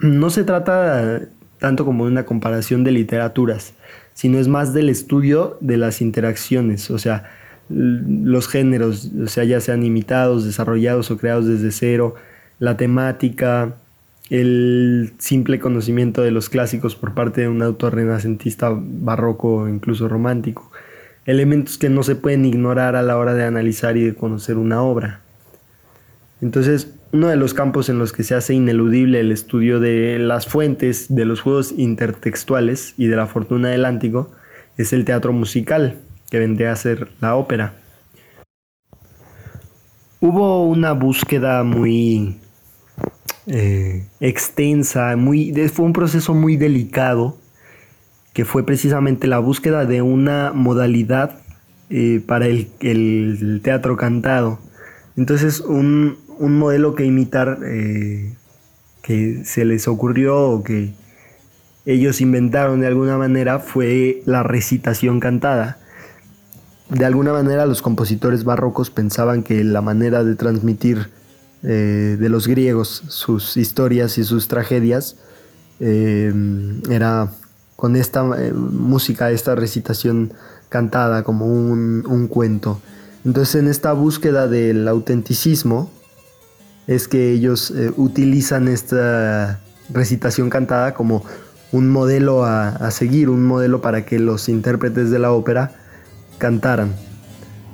No 0.00 0.28
se 0.28 0.44
trata 0.44 1.22
tanto 1.62 1.84
como 1.84 2.02
una 2.02 2.24
comparación 2.24 2.82
de 2.82 2.90
literaturas, 2.90 3.72
sino 4.14 4.40
es 4.40 4.48
más 4.48 4.74
del 4.74 4.88
estudio 4.88 5.58
de 5.60 5.76
las 5.76 6.00
interacciones, 6.00 6.90
o 6.90 6.98
sea, 6.98 7.30
los 7.68 8.48
géneros, 8.48 9.12
o 9.24 9.28
sea, 9.28 9.44
ya 9.44 9.60
sean 9.60 9.84
imitados, 9.84 10.44
desarrollados 10.44 11.12
o 11.12 11.18
creados 11.18 11.46
desde 11.46 11.70
cero, 11.70 12.16
la 12.58 12.76
temática, 12.76 13.76
el 14.28 15.12
simple 15.18 15.60
conocimiento 15.60 16.22
de 16.22 16.32
los 16.32 16.48
clásicos 16.48 16.96
por 16.96 17.14
parte 17.14 17.42
de 17.42 17.48
un 17.48 17.62
autor 17.62 17.94
renacentista 17.94 18.72
barroco 18.76 19.58
o 19.58 19.68
incluso 19.68 20.08
romántico, 20.08 20.68
elementos 21.26 21.78
que 21.78 21.90
no 21.90 22.02
se 22.02 22.16
pueden 22.16 22.44
ignorar 22.44 22.96
a 22.96 23.02
la 23.02 23.16
hora 23.16 23.34
de 23.34 23.44
analizar 23.44 23.96
y 23.96 24.02
de 24.02 24.14
conocer 24.16 24.56
una 24.56 24.82
obra. 24.82 25.20
Entonces, 26.40 26.92
uno 27.12 27.28
de 27.28 27.36
los 27.36 27.54
campos 27.54 27.88
en 27.88 27.98
los 27.98 28.12
que 28.12 28.22
se 28.22 28.34
hace 28.34 28.54
ineludible 28.54 29.20
el 29.20 29.32
estudio 29.32 29.80
de 29.80 30.18
las 30.18 30.46
fuentes 30.46 31.14
de 31.14 31.26
los 31.26 31.42
juegos 31.42 31.74
intertextuales 31.76 32.94
y 32.96 33.06
de 33.06 33.16
la 33.16 33.26
fortuna 33.26 33.68
del 33.68 33.84
ántico 33.84 34.30
es 34.78 34.92
el 34.92 35.04
teatro 35.04 35.32
musical, 35.32 36.00
que 36.30 36.38
vendría 36.38 36.72
a 36.72 36.76
ser 36.76 37.08
la 37.20 37.36
ópera. 37.36 37.74
Hubo 40.20 40.66
una 40.66 40.92
búsqueda 40.92 41.62
muy 41.64 42.38
eh, 43.46 44.06
extensa, 44.20 45.16
muy, 45.16 45.52
fue 45.68 45.84
un 45.84 45.92
proceso 45.92 46.32
muy 46.32 46.56
delicado, 46.56 47.36
que 48.32 48.44
fue 48.44 48.64
precisamente 48.64 49.26
la 49.26 49.40
búsqueda 49.40 49.84
de 49.84 50.00
una 50.00 50.52
modalidad 50.54 51.40
eh, 51.90 52.22
para 52.26 52.46
el, 52.46 53.60
teatro 53.62 53.96
cantado. 53.96 54.58
Entonces, 55.16 55.60
un, 55.60 56.16
modelo 56.48 56.94
que 56.94 57.04
imitar 57.04 57.58
eh, 57.64 58.34
que 59.02 59.44
se 59.44 59.64
les 59.64 59.88
ocurrió 59.88 60.38
o 60.38 60.62
que 60.62 60.92
ellos 61.84 62.20
inventaron 62.20 62.80
de 62.80 62.86
alguna 62.86 63.18
manera 63.18 63.58
fue 63.58 64.22
la 64.24 64.42
recitación 64.42 65.20
cantada. 65.20 65.78
De 66.88 67.04
alguna 67.04 67.32
manera 67.32 67.66
los 67.66 67.82
compositores 67.82 68.44
barrocos 68.44 68.90
pensaban 68.90 69.42
que 69.42 69.64
la 69.64 69.80
manera 69.80 70.24
de 70.24 70.34
transmitir 70.34 71.10
eh, 71.62 72.16
de 72.18 72.28
los 72.28 72.46
griegos, 72.46 73.02
sus 73.08 73.56
historias 73.56 74.18
y 74.18 74.24
sus 74.24 74.48
tragedias, 74.48 75.16
eh, 75.80 76.32
era 76.90 77.32
con 77.76 77.96
esta 77.96 78.22
música, 78.22 79.30
esta 79.32 79.54
recitación 79.56 80.32
cantada 80.68 81.22
como 81.22 81.46
un, 81.46 82.28
cuento. 82.28 82.80
Entonces 83.24 83.56
en 83.56 83.68
esta 83.68 83.92
búsqueda 83.92 84.48
del 84.48 84.86
autenticismo 84.88 85.90
es 86.94 87.08
que 87.08 87.32
ellos 87.32 87.72
utilizan 87.96 88.68
esta 88.68 89.60
recitación 89.90 90.50
cantada 90.50 90.94
como 90.94 91.24
un 91.72 91.90
modelo 91.90 92.44
a, 92.44 92.68
a, 92.68 92.90
seguir, 92.90 93.28
un 93.28 93.44
modelo 93.44 93.80
para 93.80 94.04
que 94.04 94.18
los 94.18 94.48
intérpretes 94.48 95.10
de 95.10 95.18
la 95.18 95.32
ópera 95.32 95.72
cantaran, 96.38 96.92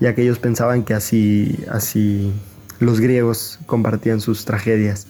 ya 0.01 0.15
que 0.15 0.23
ellos 0.23 0.39
pensaban 0.39 0.85
que 0.85 0.95
así, 0.95 1.59
así 1.71 2.33
los 2.81 3.01
griegos 3.01 3.59
compartían 3.67 4.21
sus 4.21 4.45
tragedias. 4.45 5.07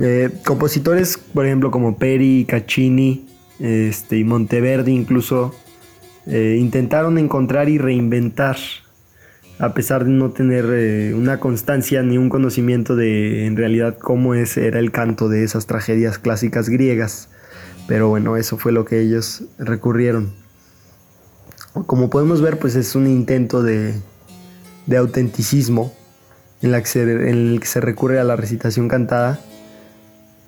Eh, 0.00 0.30
compositores, 0.44 1.18
por 1.18 1.46
ejemplo, 1.46 1.70
como 1.70 1.96
Peri, 1.96 2.44
Caccini 2.48 3.26
este, 3.58 4.18
y 4.18 4.24
Monteverdi 4.24 4.92
incluso, 4.92 5.54
eh, 6.26 6.56
intentaron 6.58 7.18
encontrar 7.18 7.68
y 7.68 7.78
reinventar, 7.78 8.56
a 9.58 9.74
pesar 9.74 10.04
de 10.04 10.10
no 10.10 10.30
tener 10.30 10.66
eh, 10.70 11.14
una 11.14 11.38
constancia 11.38 12.02
ni 12.02 12.18
un 12.18 12.28
conocimiento 12.28 12.96
de 12.96 13.46
en 13.46 13.56
realidad 13.56 13.96
cómo 13.98 14.34
es, 14.34 14.56
era 14.56 14.80
el 14.80 14.90
canto 14.90 15.28
de 15.28 15.44
esas 15.44 15.66
tragedias 15.66 16.18
clásicas 16.18 16.68
griegas. 16.68 17.28
Pero 17.86 18.08
bueno, 18.08 18.36
eso 18.36 18.56
fue 18.56 18.72
lo 18.72 18.84
que 18.84 19.00
ellos 19.00 19.44
recurrieron. 19.58 20.32
Como 21.86 22.08
podemos 22.08 22.40
ver, 22.40 22.58
pues 22.58 22.76
es 22.76 22.94
un 22.94 23.06
intento 23.06 23.62
de, 23.62 23.94
de 24.86 24.96
autenticismo 24.96 25.92
en, 26.62 26.74
el 26.74 27.60
que 27.60 27.66
se 27.66 27.80
recurre 27.80 28.18
a 28.18 28.24
la 28.24 28.36
recitación 28.36 28.88
cantada 28.88 29.38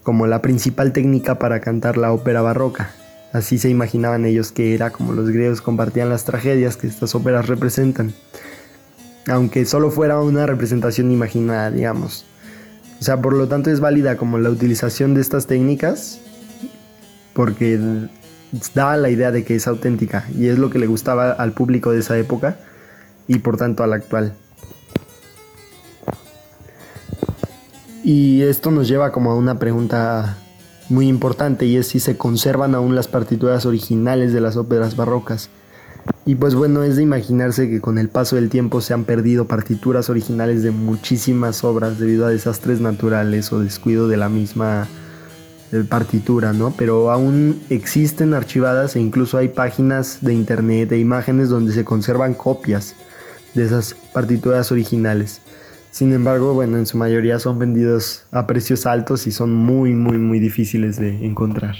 como 0.03 0.27
la 0.27 0.41
principal 0.41 0.93
técnica 0.93 1.39
para 1.39 1.61
cantar 1.61 1.97
la 1.99 2.13
ópera 2.13 2.41
barroca. 2.41 2.91
Así 3.33 3.59
se 3.59 3.69
imaginaban 3.69 4.25
ellos 4.25 4.53
que 4.53 4.75
era 4.75 4.91
como 4.91 5.13
los 5.13 5.29
griegos 5.31 5.61
compartían 5.61 6.09
las 6.09 6.25
tragedias 6.25 6.77
que 6.77 6.87
estas 6.87 7.15
óperas 7.15 7.49
representan. 7.49 8.15
Aunque 9.29 9.65
solo 9.65 9.91
fuera 9.91 10.21
una 10.21 10.47
representación 10.47 11.11
imaginada, 11.11 11.71
digamos. 11.71 12.25
O 13.01 13.03
sea, 13.03 13.21
por 13.21 13.35
lo 13.35 13.49
tanto 13.49 13.71
es 13.71 13.81
válida 13.81 14.17
como 14.17 14.39
la 14.39 14.51
utilización 14.51 15.15
de 15.15 15.21
estas 15.21 15.47
técnicas 15.47 16.21
porque 17.37 17.79
da 18.75 18.97
la 18.97 19.11
idea 19.11 19.31
de 19.31 19.45
que 19.45 19.55
es 19.55 19.69
auténtica 19.69 20.27
y 20.35 20.47
es 20.47 20.59
lo 20.59 20.71
que 20.71 20.79
le 20.79 20.87
gustaba 20.87 21.33
al 21.33 21.53
público 21.53 21.93
de 21.93 21.99
esa 21.99 22.17
época 22.17 22.57
y 23.29 23.39
por 23.41 23.59
tanto 23.59 23.85
al 23.85 23.93
actual. 23.93 24.35
Y 28.03 28.43
esto 28.43 28.71
nos 28.71 28.89
lleva 28.89 29.13
como 29.13 29.33
a 29.33 29.35
una 29.35 29.59
pregunta 29.59 30.39
muy 30.89 31.09
importante 31.09 31.67
y 31.67 31.77
es 31.77 31.89
si 31.89 32.01
se 32.01 32.17
conservan 32.17 32.75
aún 32.75 32.95
las 32.95 33.09
partituras 33.09 33.67
originales 33.67 34.33
de 34.33 34.41
las 34.41 34.57
óperas 34.57 34.97
barrocas. 34.97 35.51
Y 36.25 36.35
pues 36.35 36.57
bueno, 36.57 36.83
es 36.83 36.97
de 36.97 37.05
imaginarse 37.05 37.71
que 37.71 37.81
con 37.81 37.99
el 37.99 38.09
paso 38.09 38.35
del 38.35 38.49
tiempo 38.49 38.81
se 38.81 38.93
han 38.93 39.05
perdido 39.05 39.47
partituras 39.47 40.11
originales 40.11 40.65
de 40.65 40.73
muchísimas 40.73 41.63
obras 41.63 42.01
debido 42.01 42.27
a 42.27 42.31
desastres 42.31 42.81
naturales 42.81 43.53
o 43.53 43.61
descuido 43.61 44.09
de 44.09 44.17
la 44.17 44.29
misma 44.29 44.89
eh, 45.73 45.85
partitura, 45.89 46.53
¿no? 46.53 46.75
Pero 46.77 47.13
aún 47.13 47.61
existen 47.71 48.35
archivadas 48.35 48.97
e 48.97 49.01
incluso 49.01 49.39
hay 49.39 49.49
páginas 49.49 50.19
de 50.21 50.35
internet 50.35 50.91
e 50.93 50.99
imágenes 50.99 51.49
donde 51.49 51.73
se 51.73 51.85
conservan 51.85 52.35
copias 52.35 52.97
de 53.55 53.65
esas 53.65 53.95
partituras 54.13 54.73
originales. 54.73 55.41
Sin 55.93 56.13
embargo, 56.13 56.55
bueno, 56.55 56.77
en 56.77 56.87
su 56.87 56.99
mayoría 56.99 57.39
son 57.39 57.59
vendidos 57.59 58.27
a 58.31 58.47
precios 58.47 58.85
altos 58.85 59.27
y 59.27 59.33
son 59.33 59.55
muy, 59.55 59.93
muy, 59.93 60.19
muy 60.19 60.41
difíciles 60.41 60.99
de 60.99 61.25
encontrar. 61.25 61.77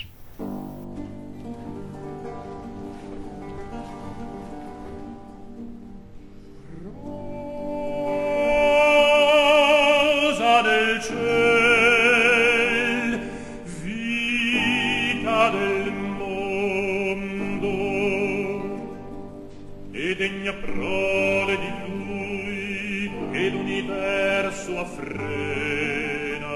prole 20.61 21.59
di 21.59 21.71
lui 21.87 23.11
che 23.33 23.49
l'universo 23.49 24.79
affrena. 24.79 26.55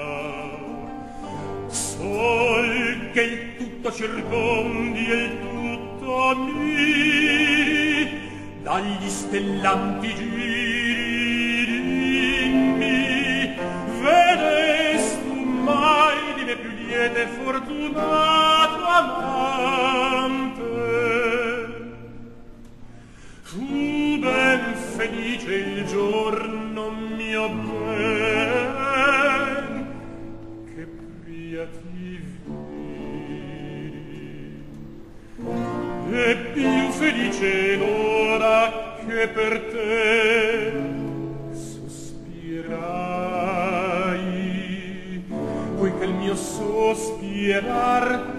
Sol 1.67 3.11
che 3.13 3.21
il 3.21 3.55
tutto 3.57 3.91
circondi 3.91 5.05
e 5.07 5.15
il 5.15 5.39
tutto 5.39 6.35
mi 6.37 6.61
dagli 8.61 9.09
stellanti 9.09 10.13
giri 10.15 11.81
dimmi 12.41 13.55
vedestu 14.01 15.33
mai 15.33 16.33
di 16.35 16.43
me 16.43 16.55
più 16.55 16.69
liete 16.69 17.27
fortunato 17.27 18.83
mai 19.19 20.10
felice 25.01 25.55
il 25.55 25.85
giorno 25.87 26.91
mio 26.91 27.49
ben 27.49 28.77
che 30.75 30.87
pria 31.23 31.65
ti 31.65 32.21
vidi 32.45 32.61
e 36.11 36.35
più 36.53 36.91
felice 36.91 37.77
l'ora 37.77 38.95
che 39.03 39.27
per 39.27 39.59
te 39.71 40.71
sospirai. 41.51 42.99
Poiché 45.77 46.03
il 46.05 46.13
mio 46.13 46.35
sospirar 46.35 48.30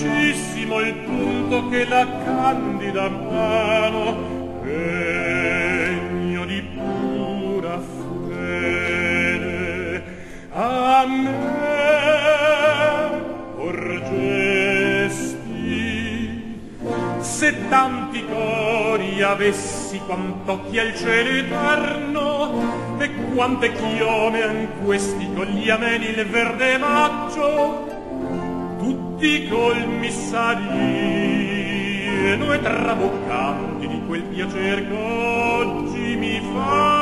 felicissimo 0.00 0.80
il 0.80 0.94
punto 0.94 1.68
che 1.68 1.84
la 1.84 2.06
candida 2.24 3.08
mano. 3.08 4.38
Regno 4.62 6.44
di 6.46 6.62
pura 6.74 7.78
fede. 8.28 8.98
A 10.52 11.06
me 11.06 11.28
porgesti 13.56 14.18
se 17.20 17.68
tanti 17.68 18.24
cori 18.26 19.22
avessi 19.22 20.00
quanto 20.06 20.64
chi 20.68 20.78
è 20.78 20.82
il 20.82 20.96
cielo 20.96 21.28
eterno 21.30 22.98
e 22.98 23.10
quante 23.34 23.72
chiome 23.72 24.42
an 24.42 24.68
questi 24.82 25.30
con 25.34 25.46
gli 25.46 25.70
ameni 25.70 26.06
il 26.08 26.26
verde 26.26 26.76
maggio 26.78 27.89
tutti 29.20 29.46
colmi 29.48 30.10
sarino 30.10 31.12
e 32.54 32.60
traboccanti 32.62 33.86
di 33.86 34.00
quel 34.06 34.22
piacer 34.22 34.88
che 34.88 34.94
oggi 34.94 36.16
mi 36.16 36.40
fa 36.54 36.99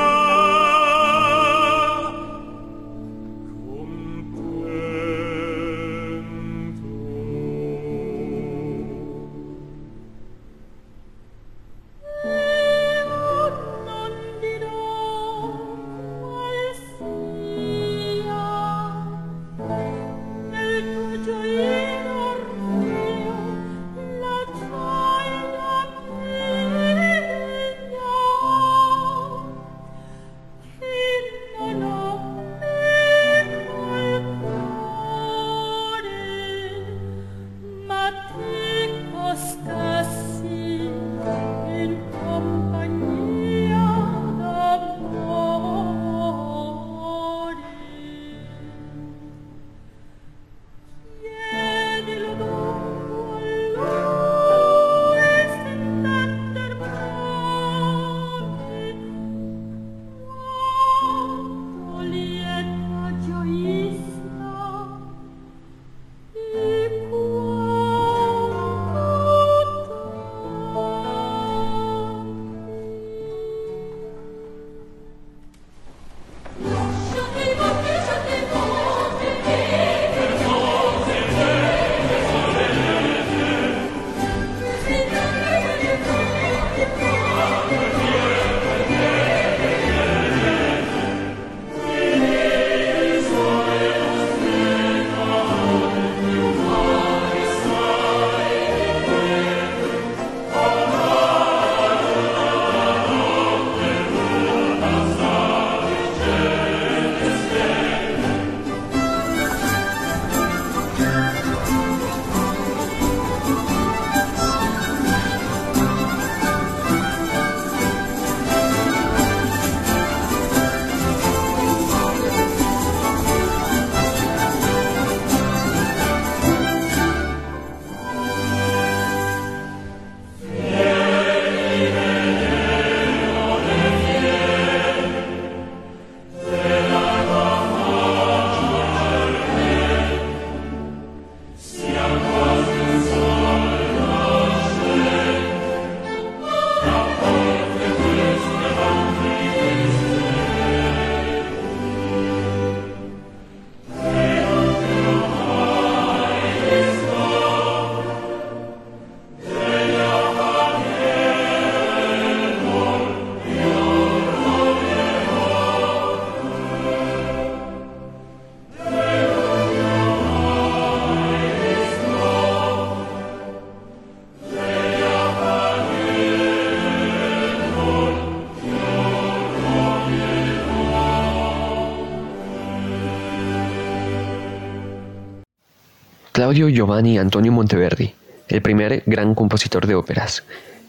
Claudio 186.59 186.75
Giovanni 186.75 187.19
Antonio 187.19 187.53
Monteverdi, 187.53 188.15
el 188.49 188.63
primer 188.63 189.05
gran 189.07 189.37
compositor 189.37 189.87
de 189.87 189.95
óperas, 189.95 190.43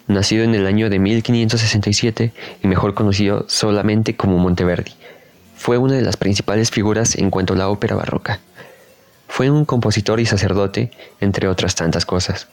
nacido 0.07 0.43
en 0.43 0.55
el 0.55 0.65
año 0.65 0.89
de 0.89 0.97
1567 0.97 2.33
y 2.63 2.67
mejor 2.67 2.95
conocido 2.95 3.45
solamente 3.47 4.15
como 4.15 4.39
Monteverdi, 4.39 4.93
fue 5.55 5.77
una 5.77 5.93
de 5.93 6.01
las 6.01 6.17
principales 6.17 6.71
figuras 6.71 7.15
en 7.15 7.29
cuanto 7.29 7.53
a 7.53 7.57
la 7.57 7.69
ópera 7.69 7.95
barroca. 7.95 8.39
Fue 9.27 9.51
un 9.51 9.63
compositor 9.63 10.19
y 10.19 10.25
sacerdote, 10.25 10.89
entre 11.21 11.47
otras 11.47 11.75
tantas 11.75 12.03
cosas. 12.03 12.47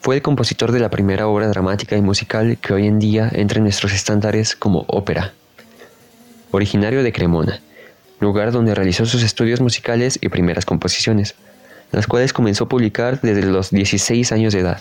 Fue 0.00 0.14
el 0.14 0.22
compositor 0.22 0.70
de 0.70 0.78
la 0.78 0.90
primera 0.90 1.26
obra 1.26 1.48
dramática 1.48 1.96
y 1.96 2.02
musical 2.02 2.58
que 2.58 2.72
hoy 2.72 2.86
en 2.86 3.00
día 3.00 3.28
entra 3.32 3.58
en 3.58 3.64
nuestros 3.64 3.92
estándares 3.92 4.54
como 4.54 4.84
ópera. 4.86 5.32
Originario 6.52 7.02
de 7.02 7.12
Cremona, 7.12 7.60
lugar 8.20 8.52
donde 8.52 8.76
realizó 8.76 9.06
sus 9.06 9.24
estudios 9.24 9.60
musicales 9.60 10.20
y 10.22 10.28
primeras 10.28 10.64
composiciones, 10.64 11.34
las 11.94 12.06
cuales 12.06 12.32
comenzó 12.32 12.64
a 12.64 12.68
publicar 12.68 13.20
desde 13.20 13.42
los 13.42 13.70
16 13.70 14.32
años 14.32 14.52
de 14.52 14.60
edad. 14.60 14.80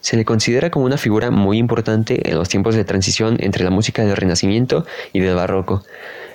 Se 0.00 0.16
le 0.16 0.24
considera 0.24 0.70
como 0.70 0.84
una 0.84 0.98
figura 0.98 1.30
muy 1.30 1.58
importante 1.58 2.28
en 2.28 2.36
los 2.36 2.48
tiempos 2.48 2.74
de 2.74 2.84
transición 2.84 3.36
entre 3.40 3.64
la 3.64 3.70
música 3.70 4.04
del 4.04 4.16
Renacimiento 4.16 4.86
y 5.12 5.20
del 5.20 5.34
Barroco. 5.34 5.84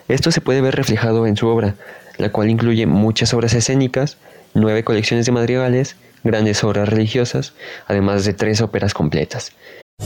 Esto 0.07 0.31
se 0.31 0.41
puede 0.41 0.61
ver 0.61 0.75
reflejado 0.75 1.27
en 1.27 1.37
su 1.37 1.47
obra, 1.47 1.75
la 2.17 2.31
cual 2.31 2.49
incluye 2.49 2.85
muchas 2.85 3.33
obras 3.33 3.53
escénicas, 3.53 4.17
nueve 4.53 4.83
colecciones 4.83 5.25
de 5.25 5.31
madrigales, 5.31 5.95
grandes 6.23 6.63
obras 6.63 6.89
religiosas, 6.89 7.53
además 7.87 8.25
de 8.25 8.33
tres 8.33 8.61
óperas 8.61 8.93
completas. 8.93 9.51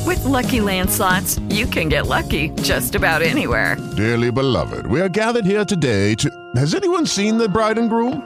With 0.05 0.23
lucky 0.25 0.59
landslots, 0.59 1.39
you 1.49 1.67
can 1.67 1.89
get 1.89 2.07
lucky 2.07 2.51
just 2.61 2.95
about 2.95 3.21
anywhere. 3.21 3.77
Dearly 3.95 4.29
beloved, 4.29 4.87
we 4.87 4.99
are 4.99 5.09
gathered 5.09 5.45
here 5.45 5.65
today 5.65 6.15
to. 6.15 6.29
Has 6.55 6.75
anyone 6.75 7.05
seen 7.05 7.37
the 7.37 7.47
bride 7.47 7.79
and 7.79 7.89
groom? 7.89 8.21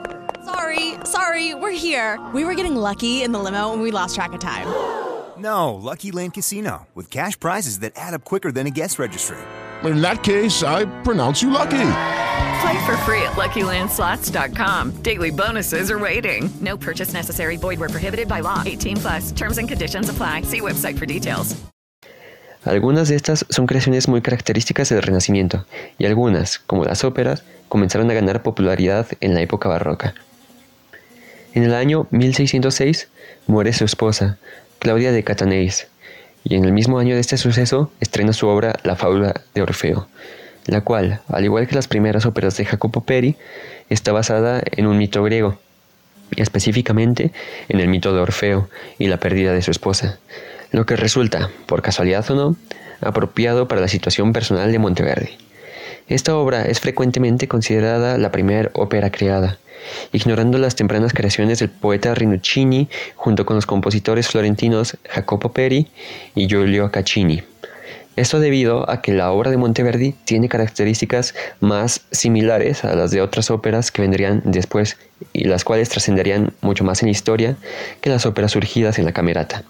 Sorry, 0.45 0.89
sorry, 1.10 1.55
we're 1.55 1.72
here. 1.72 2.20
We 2.34 2.45
were 2.45 2.55
getting 2.55 2.76
lucky 2.76 3.24
in 3.24 3.32
the 3.32 3.39
limo 3.39 3.74
and 3.74 3.82
we 3.82 3.91
lost 3.91 4.16
track 4.16 4.34
of 4.34 4.39
time. 4.39 4.68
No, 5.38 5.74
Lucky 5.74 6.12
Land 6.12 6.34
Casino, 6.34 6.88
with 6.93 7.10
cash 7.10 7.39
prizes 7.39 7.80
that 7.80 7.93
add 7.95 8.14
up 8.14 8.24
quicker 8.24 8.51
than 8.51 8.68
a 8.68 8.70
guest 8.70 8.99
registry. 8.99 9.38
In 9.84 10.01
that 10.01 10.24
case, 10.24 10.64
I 10.64 10.86
pronounce 11.03 11.41
you 11.41 11.49
lucky. 11.49 11.91
Play 12.62 12.86
for 12.86 12.97
free 13.05 13.22
at 13.22 13.38
LuckyLandSlots.com. 13.38 15.01
Daily 15.01 15.32
bonuses 15.32 15.89
are 15.89 15.99
waiting. 15.99 16.49
No 16.60 16.76
purchase 16.78 17.14
necessary. 17.14 17.57
Void 17.57 17.80
were 17.80 17.89
prohibited 17.89 18.28
by 18.28 18.41
law. 18.41 18.62
18 18.66 18.97
plus. 18.97 19.32
Terms 19.32 19.57
and 19.57 19.70
conditions 19.70 20.10
apply. 20.10 20.43
See 20.43 20.60
website 20.60 20.97
for 20.99 21.05
details. 21.05 21.55
Algunas 22.66 23.07
de 23.07 23.16
estas 23.16 23.45
son 23.49 23.68
creaciones 23.68 24.10
muy 24.10 24.22
características 24.22 24.89
del 24.89 25.01
Renacimiento, 25.01 25.66
y 25.97 26.05
algunas, 26.05 26.60
como 26.60 26.84
las 26.84 27.05
óperas, 27.05 27.43
comenzaron 27.70 28.12
a 28.12 28.14
ganar 28.14 28.43
popularidad 28.43 29.07
en 29.22 29.34
la 29.34 29.41
época 29.41 29.70
barroca. 29.70 30.14
En 31.54 31.64
el 31.64 31.74
año 31.74 32.08
1606 32.12 33.08
muere 33.47 33.74
su 33.74 33.84
esposa, 33.84 34.38
Claudia 34.78 35.12
de 35.12 35.24
Cataneiz, 35.24 35.88
y 36.43 36.56
en 36.56 36.64
el 36.64 36.72
mismo 36.72 37.00
año 37.00 37.16
de 37.16 37.22
este 37.22 37.38
suceso 37.38 37.91
estrena 38.00 38.34
su 38.34 38.47
obra 38.47 38.80
La 38.84 38.95
fábula 38.95 39.41
de 39.56 39.64
Orfeo, 39.64 40.08
la 40.68 40.82
cual, 40.82 41.22
al 41.28 41.43
igual 41.43 41.68
que 41.68 41.76
las 41.76 41.88
primeras 41.88 42.28
óperas 42.28 42.56
de 42.58 42.66
Jacopo 42.66 43.02
Peri, 43.02 43.36
está 43.89 44.12
basada 44.12 44.62
en 44.64 44.86
un 44.86 44.97
mito 44.97 45.24
griego, 45.24 45.58
específicamente 46.36 47.32
en 47.68 47.80
el 47.80 47.88
mito 47.88 48.14
de 48.14 48.22
Orfeo 48.22 48.70
y 49.00 49.08
la 49.08 49.18
pérdida 49.18 49.52
de 49.52 49.64
su 49.64 49.72
esposa, 49.72 50.20
lo 50.72 50.86
que 50.86 50.95
resulta, 50.95 51.50
por 51.66 51.82
casualidad 51.82 52.30
o 52.30 52.36
no, 52.36 52.56
apropiado 53.02 53.68
para 53.68 53.82
la 53.82 53.88
situación 53.88 54.34
personal 54.34 54.72
de 54.72 54.80
Monteverdi. 54.80 55.49
Esta 56.10 56.36
obra 56.36 56.64
es 56.64 56.80
frecuentemente 56.80 57.47
considerada 57.47 58.18
la 58.18 58.32
primera 58.32 58.72
ópera 58.74 59.12
creada, 59.12 59.60
ignorando 60.12 60.57
las 60.57 60.76
tempranas 60.76 61.14
creaciones 61.14 61.60
del 61.60 61.70
poeta 61.70 62.16
Rinuccini 62.16 62.89
junto 63.16 63.45
con 63.45 63.55
los 63.55 63.68
compositores 63.68 64.28
florentinos 64.28 64.97
Jacopo 65.07 65.53
Peri 65.53 65.88
y 66.34 66.47
Giulio 66.47 66.89
Caccini. 66.89 67.43
Esto 68.16 68.39
debido 68.39 68.89
a 68.89 69.03
que 69.03 69.14
la 69.14 69.32
obra 69.32 69.51
de 69.51 69.57
Monteverdi 69.57 70.16
tiene 70.26 70.49
características 70.49 71.36
más 71.60 72.01
similares 72.10 72.84
a 72.84 72.95
las 72.95 73.12
de 73.12 73.22
otras 73.22 73.51
óperas 73.51 73.91
que 73.91 74.01
vendrían 74.01 74.41
después 74.43 74.97
y 75.32 75.43
las 75.43 75.64
cuales 75.64 75.89
trascenderían 75.89 76.53
mucho 76.62 76.84
más 76.84 77.03
en 77.03 77.10
la 77.10 77.12
historia 77.12 77.55
que 78.01 78.10
las 78.10 78.26
óperas 78.26 78.53
surgidas 78.53 78.97
en 78.97 79.05
la 79.05 79.14
camerata. 79.14 79.64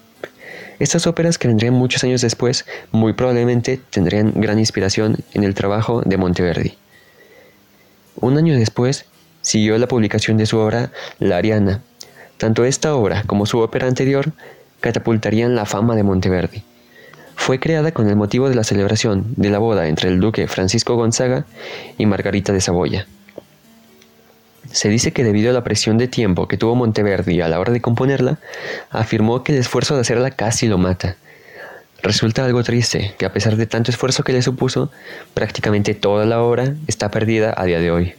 Estas 0.80 1.06
óperas 1.06 1.36
que 1.36 1.46
vendrían 1.46 1.74
muchos 1.74 2.02
años 2.04 2.22
después 2.22 2.64
muy 2.90 3.12
probablemente 3.12 3.78
tendrían 3.90 4.32
gran 4.34 4.58
inspiración 4.58 5.18
en 5.34 5.44
el 5.44 5.54
trabajo 5.54 6.00
de 6.00 6.16
Monteverdi. 6.16 6.78
Un 8.16 8.38
año 8.38 8.56
después 8.56 9.04
siguió 9.42 9.76
la 9.76 9.88
publicación 9.88 10.38
de 10.38 10.46
su 10.46 10.56
obra 10.56 10.90
La 11.18 11.36
Ariana. 11.36 11.82
Tanto 12.38 12.64
esta 12.64 12.94
obra 12.94 13.24
como 13.26 13.44
su 13.44 13.58
ópera 13.58 13.88
anterior 13.88 14.32
catapultarían 14.80 15.54
la 15.54 15.66
fama 15.66 15.94
de 15.96 16.02
Monteverdi. 16.02 16.62
Fue 17.36 17.60
creada 17.60 17.92
con 17.92 18.08
el 18.08 18.16
motivo 18.16 18.48
de 18.48 18.54
la 18.54 18.64
celebración 18.64 19.34
de 19.36 19.50
la 19.50 19.58
boda 19.58 19.86
entre 19.86 20.08
el 20.08 20.18
duque 20.18 20.48
Francisco 20.48 20.94
Gonzaga 20.96 21.44
y 21.98 22.06
Margarita 22.06 22.54
de 22.54 22.62
Saboya. 22.62 23.06
Se 24.72 24.88
dice 24.88 25.12
que 25.12 25.24
debido 25.24 25.50
a 25.50 25.52
la 25.52 25.64
presión 25.64 25.98
de 25.98 26.06
tiempo 26.06 26.46
que 26.46 26.56
tuvo 26.56 26.76
Monteverdi 26.76 27.40
a 27.40 27.48
la 27.48 27.58
hora 27.58 27.72
de 27.72 27.80
componerla, 27.80 28.38
afirmó 28.90 29.42
que 29.42 29.52
el 29.52 29.58
esfuerzo 29.58 29.94
de 29.94 30.02
hacerla 30.02 30.30
casi 30.30 30.68
lo 30.68 30.78
mata. 30.78 31.16
Resulta 32.02 32.44
algo 32.44 32.62
triste 32.62 33.14
que 33.18 33.26
a 33.26 33.32
pesar 33.32 33.56
de 33.56 33.66
tanto 33.66 33.90
esfuerzo 33.90 34.22
que 34.22 34.32
le 34.32 34.42
supuso, 34.42 34.90
prácticamente 35.34 35.94
toda 35.94 36.24
la 36.24 36.40
obra 36.40 36.74
está 36.86 37.10
perdida 37.10 37.52
a 37.56 37.64
día 37.64 37.78
de 37.78 37.90
hoy, 37.90 38.14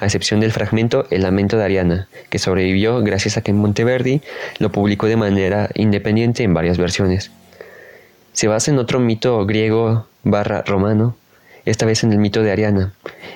a 0.00 0.06
excepción 0.06 0.40
del 0.40 0.52
fragmento 0.52 1.06
El 1.10 1.22
lamento 1.22 1.56
de 1.56 1.64
Ariana, 1.64 2.08
que 2.28 2.40
sobrevivió 2.40 3.00
gracias 3.02 3.36
a 3.36 3.42
que 3.42 3.52
Monteverdi 3.52 4.20
lo 4.58 4.72
publicó 4.72 5.06
de 5.06 5.16
manera 5.16 5.70
independiente 5.74 6.42
en 6.42 6.54
varias 6.54 6.78
versiones. 6.78 7.30
Se 8.32 8.48
basa 8.48 8.70
en 8.70 8.78
otro 8.78 8.98
mito 8.98 9.44
griego 9.46 10.06
barra 10.24 10.62
romano, 10.62 11.16
esta 11.64 11.86
vez 11.86 12.04
en 12.04 12.12
el 12.12 12.18
mito 12.18 12.42
de 12.42 12.52
Ariana, 12.52 12.92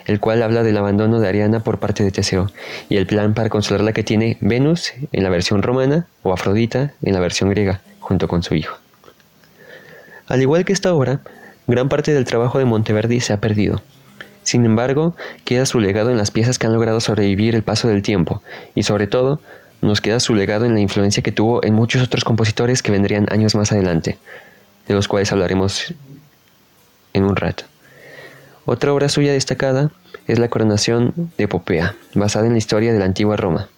el 0.07 0.21
cual 0.21 0.43
habla 0.43 0.63
del 0.63 0.77
abandono 0.77 1.21
de 1.21 1.29
Ariana 1.29 1.61
por 1.61 1.79
parte 1.79 2.05
de 2.05 2.11
Teseo 2.11 2.51
y 2.89 2.97
el 2.97 3.07
plan 3.07 3.35
para 3.35 3.49
consolarla 3.49 3.93
que 3.93 4.05
tiene 4.05 4.39
Venus 4.41 4.93
en 5.13 5.23
la 5.23 5.31
versión 5.31 5.63
romana 5.63 6.07
o 6.23 6.33
Afrodita 6.33 6.93
en 7.03 7.15
la 7.15 7.21
versión 7.21 7.51
griega, 7.51 7.81
junto 8.01 8.29
con 8.29 8.43
su 8.43 8.55
hijo. 8.55 8.77
Al 10.27 10.41
igual 10.41 10.65
que 10.65 10.73
esta 10.73 10.95
obra, 10.95 11.21
gran 11.67 11.89
parte 11.89 12.15
del 12.15 12.25
trabajo 12.25 12.59
de 12.59 12.65
Monteverdi 12.65 13.21
se 13.21 13.33
ha 13.33 13.41
perdido. 13.41 13.83
Sin 14.43 14.65
embargo, 14.65 15.17
queda 15.45 15.65
su 15.67 15.81
legado 15.81 16.11
en 16.11 16.19
las 16.19 16.31
piezas 16.31 16.59
que 16.59 16.67
han 16.67 16.75
logrado 16.75 17.01
sobrevivir 17.01 17.55
el 17.55 17.63
paso 17.63 17.89
del 17.89 18.03
tiempo 18.03 18.43
y 18.75 18.83
sobre 18.83 19.07
todo 19.07 19.41
nos 19.81 20.01
queda 20.01 20.21
su 20.21 20.35
legado 20.35 20.65
en 20.65 20.75
la 20.75 20.81
influencia 20.81 21.23
que 21.23 21.33
tuvo 21.33 21.65
en 21.65 21.75
muchos 21.75 22.03
otros 22.03 22.25
compositores 22.25 22.83
que 22.83 22.93
vendrían 22.93 23.27
años 23.31 23.55
más 23.55 23.73
adelante, 23.73 24.19
de 24.87 24.95
los 24.95 25.09
cuales 25.09 25.31
hablaremos 25.33 25.95
en 27.13 27.25
un 27.25 27.37
rato. 27.37 27.65
Otra 28.67 28.95
obra 28.95 29.11
suya 29.11 29.33
destacada 29.33 29.91
es 30.27 30.39
la 30.39 30.49
coronación 30.49 31.13
de 31.37 31.49
Popea, 31.49 31.97
basada 32.15 32.47
en 32.47 32.53
la 32.53 32.59
historia 32.59 32.93
de 32.93 32.99
la 32.99 33.05
antigua 33.05 33.37
Roma. 33.37 33.69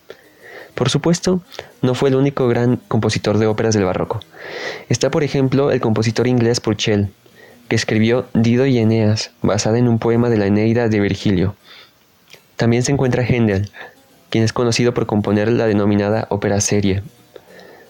Por 0.77 0.91
supuesto, 0.91 1.41
no 1.83 1.95
fue 1.95 2.11
el 2.11 2.15
único 2.15 2.47
gran 2.47 2.77
compositor 2.77 3.39
de 3.39 3.47
óperas 3.47 3.75
del 3.75 3.85
barroco. 3.85 4.21
Está, 4.89 5.11
por 5.11 5.25
ejemplo, 5.25 5.73
el 5.73 5.81
compositor 5.81 6.29
inglés 6.29 6.61
Purcell, 6.61 7.07
que 7.69 7.75
escribió 7.75 8.27
Dido 8.33 8.65
y 8.67 8.79
Eneas, 8.79 9.33
basada 9.43 9.79
en 9.79 9.89
un 9.89 9.99
poema 9.99 10.29
de 10.31 10.37
la 10.37 10.47
Eneida 10.47 10.89
de 10.89 11.01
Virgilio. 11.01 11.57
También 12.55 12.85
se 12.85 12.93
encuentra 12.93 13.25
Händel, 13.25 13.71
quien 14.31 14.45
es 14.45 14.53
conocido 14.53 14.95
por 14.95 15.07
componer 15.07 15.51
la 15.51 15.67
denominada 15.67 16.27
ópera 16.31 16.61
serie, 16.61 17.03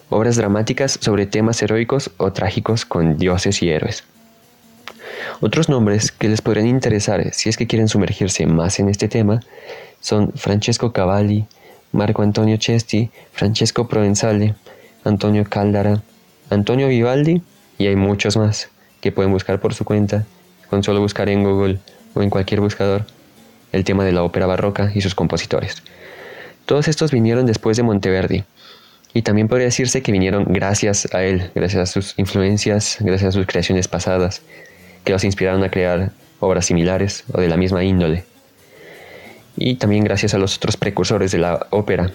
obras 0.09 0.35
dramáticas 0.35 0.97
sobre 0.99 1.27
temas 1.27 1.61
heroicos 1.61 2.09
o 2.17 2.31
trágicos 2.31 2.85
con 2.85 3.17
dioses 3.17 3.61
y 3.61 3.69
héroes. 3.69 4.03
Otros 5.39 5.69
nombres 5.69 6.11
que 6.11 6.29
les 6.29 6.41
podrían 6.41 6.67
interesar 6.67 7.31
si 7.33 7.49
es 7.49 7.57
que 7.57 7.67
quieren 7.67 7.87
sumergirse 7.87 8.47
más 8.47 8.79
en 8.79 8.89
este 8.89 9.07
tema 9.07 9.39
son 9.99 10.31
Francesco 10.33 10.93
Cavalli, 10.93 11.45
Marco 11.91 12.23
Antonio 12.23 12.57
Cesti, 12.59 13.11
Francesco 13.33 13.87
Provenzale, 13.87 14.55
Antonio 15.03 15.45
Caldara, 15.47 16.01
Antonio 16.49 16.87
Vivaldi 16.87 17.41
y 17.77 17.87
hay 17.87 17.95
muchos 17.95 18.35
más 18.35 18.69
que 18.99 19.11
pueden 19.11 19.31
buscar 19.31 19.59
por 19.59 19.75
su 19.75 19.85
cuenta 19.85 20.25
con 20.69 20.83
solo 20.83 21.01
buscar 21.01 21.29
en 21.29 21.43
Google 21.43 21.79
o 22.15 22.23
en 22.23 22.29
cualquier 22.29 22.59
buscador 22.59 23.05
el 23.71 23.83
tema 23.83 24.03
de 24.05 24.13
la 24.13 24.23
ópera 24.23 24.47
barroca 24.47 24.91
y 24.93 25.01
sus 25.01 25.13
compositores. 25.13 25.83
Todos 26.65 26.87
estos 26.87 27.11
vinieron 27.11 27.45
después 27.45 27.77
de 27.77 27.83
Monteverdi 27.83 28.43
y 29.13 29.21
también 29.21 29.47
podría 29.47 29.65
decirse 29.65 30.01
que 30.01 30.11
vinieron 30.11 30.45
gracias 30.49 31.07
a 31.13 31.23
él, 31.23 31.51
gracias 31.53 31.89
a 31.89 31.91
sus 31.91 32.17
influencias, 32.17 32.97
gracias 32.99 33.29
a 33.29 33.31
sus 33.31 33.45
creaciones 33.45 33.87
pasadas, 33.87 34.41
que 35.07 35.13
los 35.13 35.23
inspiraron 35.23 35.63
a 35.63 35.71
crear 35.71 36.11
obras 36.41 36.65
similares 36.65 37.23
o 37.31 37.39
de 37.39 37.47
la 37.47 37.55
misma 37.55 37.81
índole. 37.81 38.25
Y 39.55 39.75
también 39.75 40.03
gracias 40.03 40.33
a 40.33 40.37
los 40.37 40.57
otros 40.57 40.75
precursores 40.75 41.31
de 41.31 41.37
la 41.37 41.65
ópera, 41.69 42.11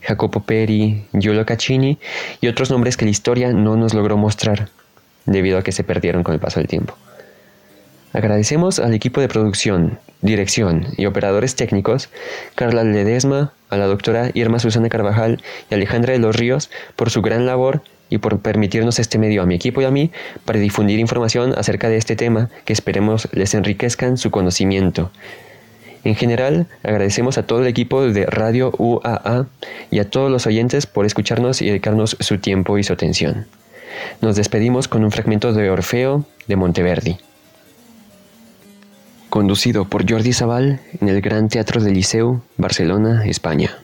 Jacopo 0.00 0.44
Peri, 0.44 1.06
Giulio 1.12 1.44
Caccini 1.44 1.98
y 2.40 2.46
otros 2.46 2.70
nombres 2.70 2.96
que 2.96 3.04
la 3.04 3.10
historia 3.10 3.52
no 3.52 3.76
nos 3.76 3.94
logró 3.94 4.16
mostrar, 4.16 4.68
debido 5.24 5.58
a 5.58 5.62
que 5.62 5.72
se 5.72 5.82
perdieron 5.82 6.22
con 6.22 6.34
el 6.34 6.40
paso 6.40 6.60
del 6.60 6.68
tiempo. 6.68 6.96
Agradecemos 8.12 8.78
al 8.78 8.94
equipo 8.94 9.20
de 9.20 9.26
producción, 9.26 9.98
dirección 10.22 10.86
y 10.96 11.06
operadores 11.06 11.56
técnicos, 11.56 12.10
Carla 12.54 12.84
Ledesma, 12.84 13.54
a 13.70 13.76
la 13.76 13.86
doctora 13.86 14.30
Irma 14.34 14.60
Susana 14.60 14.88
Carvajal 14.88 15.42
y 15.68 15.74
Alejandra 15.74 16.12
de 16.12 16.20
los 16.20 16.36
Ríos 16.36 16.70
por 16.94 17.10
su 17.10 17.22
gran 17.22 17.44
labor 17.44 17.82
y 18.08 18.18
por 18.18 18.38
permitirnos 18.40 18.98
este 18.98 19.18
medio 19.18 19.42
a 19.42 19.46
mi 19.46 19.54
equipo 19.54 19.80
y 19.80 19.84
a 19.84 19.90
mí 19.90 20.10
para 20.44 20.58
difundir 20.58 20.98
información 20.98 21.54
acerca 21.56 21.88
de 21.88 21.96
este 21.96 22.16
tema 22.16 22.50
que 22.64 22.72
esperemos 22.72 23.28
les 23.32 23.54
enriquezcan 23.54 24.16
su 24.16 24.30
conocimiento. 24.30 25.10
En 26.04 26.14
general, 26.14 26.68
agradecemos 26.84 27.36
a 27.36 27.46
todo 27.46 27.62
el 27.62 27.66
equipo 27.66 28.02
de 28.02 28.26
Radio 28.26 28.72
UAA 28.78 29.46
y 29.90 29.98
a 29.98 30.08
todos 30.08 30.30
los 30.30 30.46
oyentes 30.46 30.86
por 30.86 31.04
escucharnos 31.04 31.62
y 31.62 31.66
dedicarnos 31.66 32.16
su 32.20 32.38
tiempo 32.38 32.78
y 32.78 32.84
su 32.84 32.92
atención. 32.92 33.46
Nos 34.20 34.36
despedimos 34.36 34.86
con 34.86 35.04
un 35.04 35.10
fragmento 35.10 35.52
de 35.52 35.68
Orfeo 35.68 36.24
de 36.46 36.54
Monteverdi. 36.54 37.18
Conducido 39.30 39.86
por 39.86 40.08
Jordi 40.08 40.32
Sabal 40.32 40.80
en 41.00 41.08
el 41.08 41.20
Gran 41.20 41.48
Teatro 41.48 41.82
del 41.82 41.94
Liceu, 41.94 42.40
Barcelona, 42.56 43.24
España. 43.26 43.76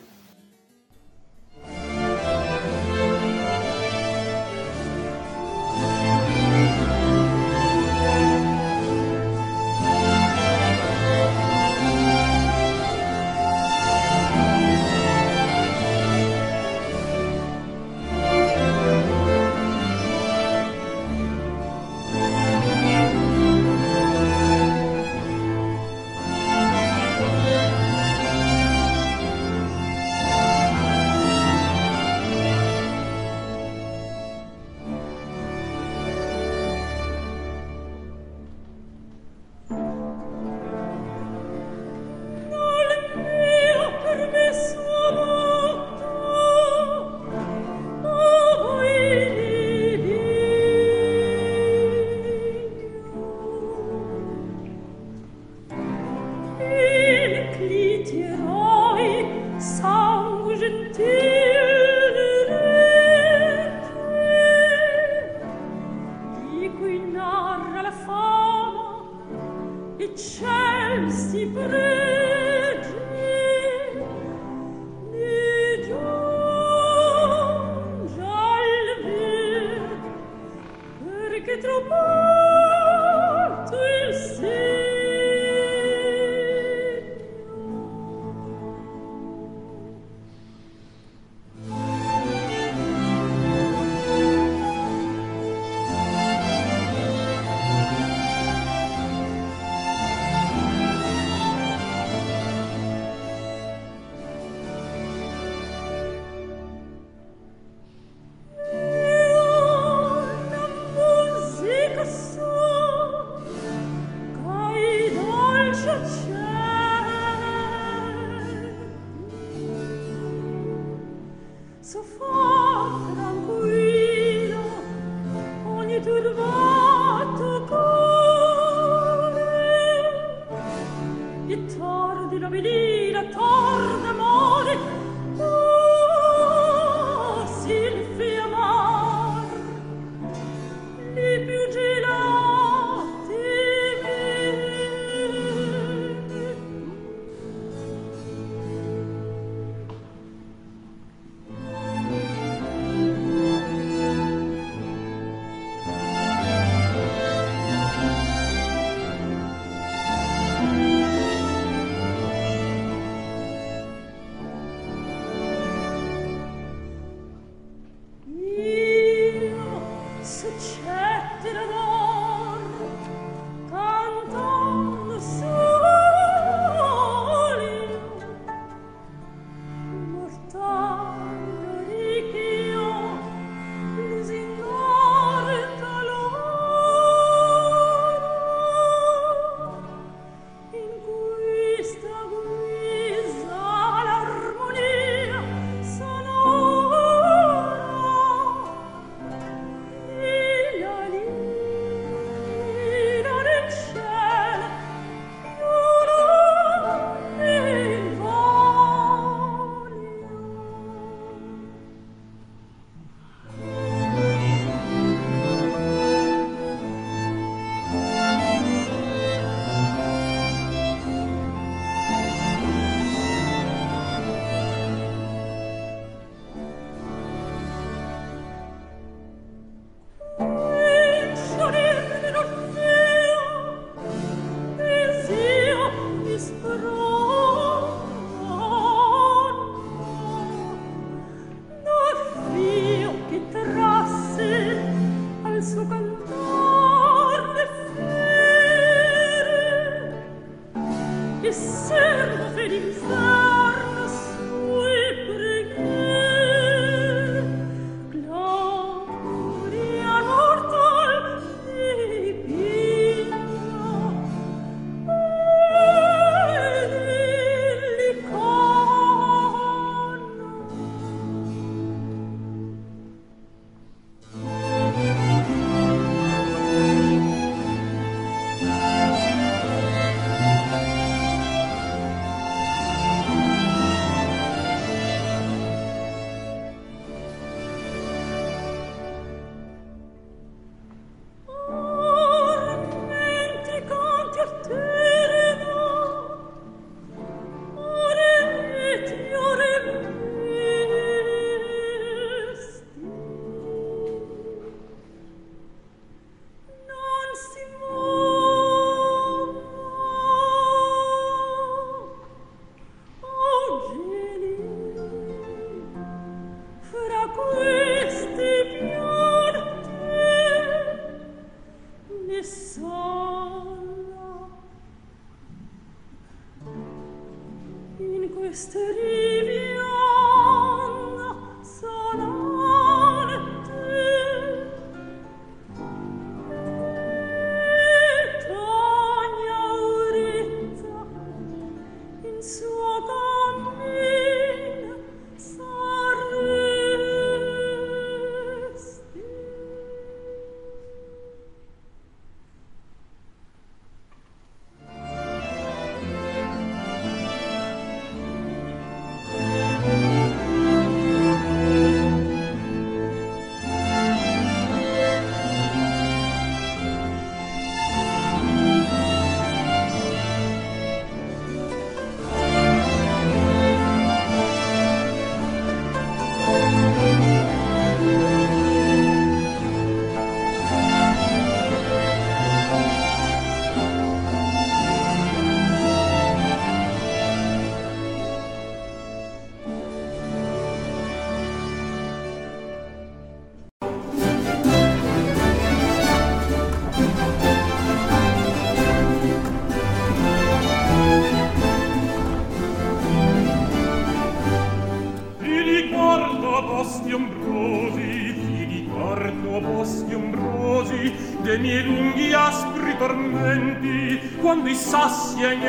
sassien 414.93 415.62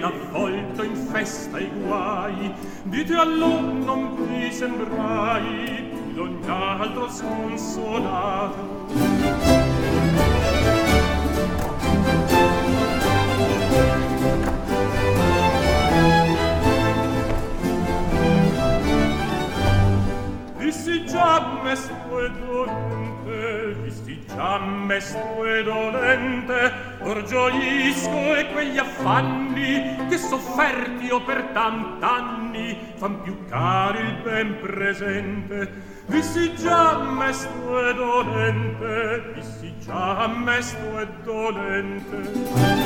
ben 0.00 0.02
avvolto 0.02 0.82
in 0.82 0.96
festa 0.96 1.58
i 1.58 1.70
guai 1.82 2.52
dite 2.84 3.14
allor 3.14 3.60
non 3.60 4.14
qui 4.16 4.50
sembrai 4.50 5.84
più 5.90 6.14
d'ogni 6.14 6.48
altro 6.48 7.08
sconsolato. 7.10 8.88
Vissi 20.56 21.04
già 21.04 21.60
mesto 21.62 22.20
e 22.20 22.30
dolente, 22.30 23.74
vissi 23.82 24.18
già 24.26 24.58
mesto 24.58 25.44
e 25.44 25.62
dolente, 25.62 26.39
or 27.10 27.24
gioisco 27.24 28.36
e 28.36 28.52
quegli 28.52 28.78
affanni 28.78 30.06
che 30.08 30.16
sofferti 30.16 31.10
ho 31.10 31.20
per 31.22 31.42
tant'anni 31.52 32.92
fan 32.94 33.22
più 33.22 33.46
caro 33.48 33.98
il 33.98 34.20
ben 34.22 34.60
presente. 34.60 35.88
Visti 36.06 36.54
già 36.54 36.98
mesto 36.98 37.88
e 37.88 37.94
dolente, 37.94 39.32
visti 39.34 39.74
già 39.80 40.28
mesto 40.28 41.00
e 41.00 41.08
dolente. 41.24 42.78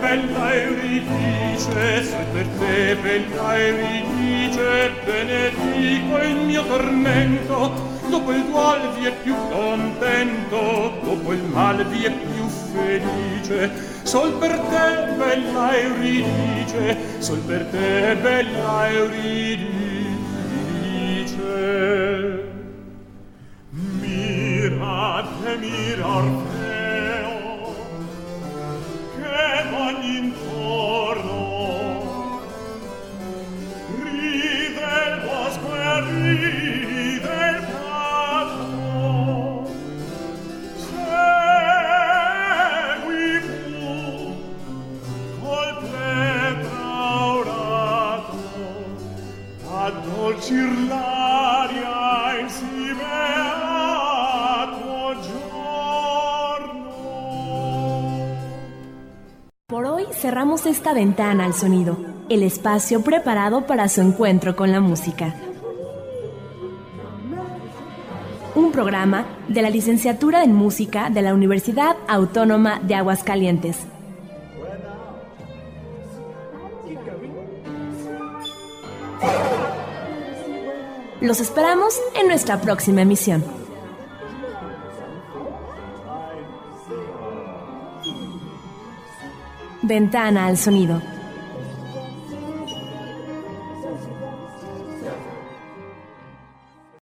bella 0.00 1.51
Euridice, 1.62 2.02
se 2.04 2.16
per 2.32 2.46
te 2.58 2.96
bella 2.96 3.58
Euridice, 3.58 4.92
benedico 5.04 6.18
il 6.18 6.36
mio 6.46 6.64
tormento, 6.66 7.72
dopo 8.08 8.32
il 8.32 8.44
dual 8.46 8.94
vi 8.98 9.04
è 9.06 9.12
più 9.22 9.34
contento, 9.50 10.98
dopo 11.02 11.32
il 11.32 11.42
mal 11.44 11.86
vi 11.86 12.04
è 12.04 12.10
più 12.10 12.48
felice, 12.48 13.70
sol 14.02 14.32
per 14.38 14.58
te 14.58 15.14
bella 15.16 15.76
Euridice, 15.78 16.98
sol 17.18 17.38
per 17.38 17.64
te 17.66 18.16
bella 18.20 18.90
Euridice. 18.90 19.70
Mirate, 24.00 25.56
mirate, 25.58 26.00
ogni 26.02 26.51
esta 60.72 60.94
ventana 60.94 61.44
al 61.44 61.52
sonido, 61.52 61.98
el 62.30 62.42
espacio 62.42 63.02
preparado 63.02 63.66
para 63.66 63.90
su 63.90 64.00
encuentro 64.00 64.56
con 64.56 64.72
la 64.72 64.80
música. 64.80 65.34
Un 68.54 68.72
programa 68.72 69.26
de 69.48 69.60
la 69.60 69.68
Licenciatura 69.68 70.42
en 70.42 70.54
Música 70.54 71.10
de 71.10 71.20
la 71.20 71.34
Universidad 71.34 71.96
Autónoma 72.08 72.80
de 72.82 72.94
Aguascalientes. 72.94 73.80
Los 81.20 81.40
esperamos 81.40 82.00
en 82.18 82.28
nuestra 82.28 82.62
próxima 82.62 83.02
emisión. 83.02 83.61
Ventana 89.92 90.46
al 90.46 90.56
sonido. 90.56 91.02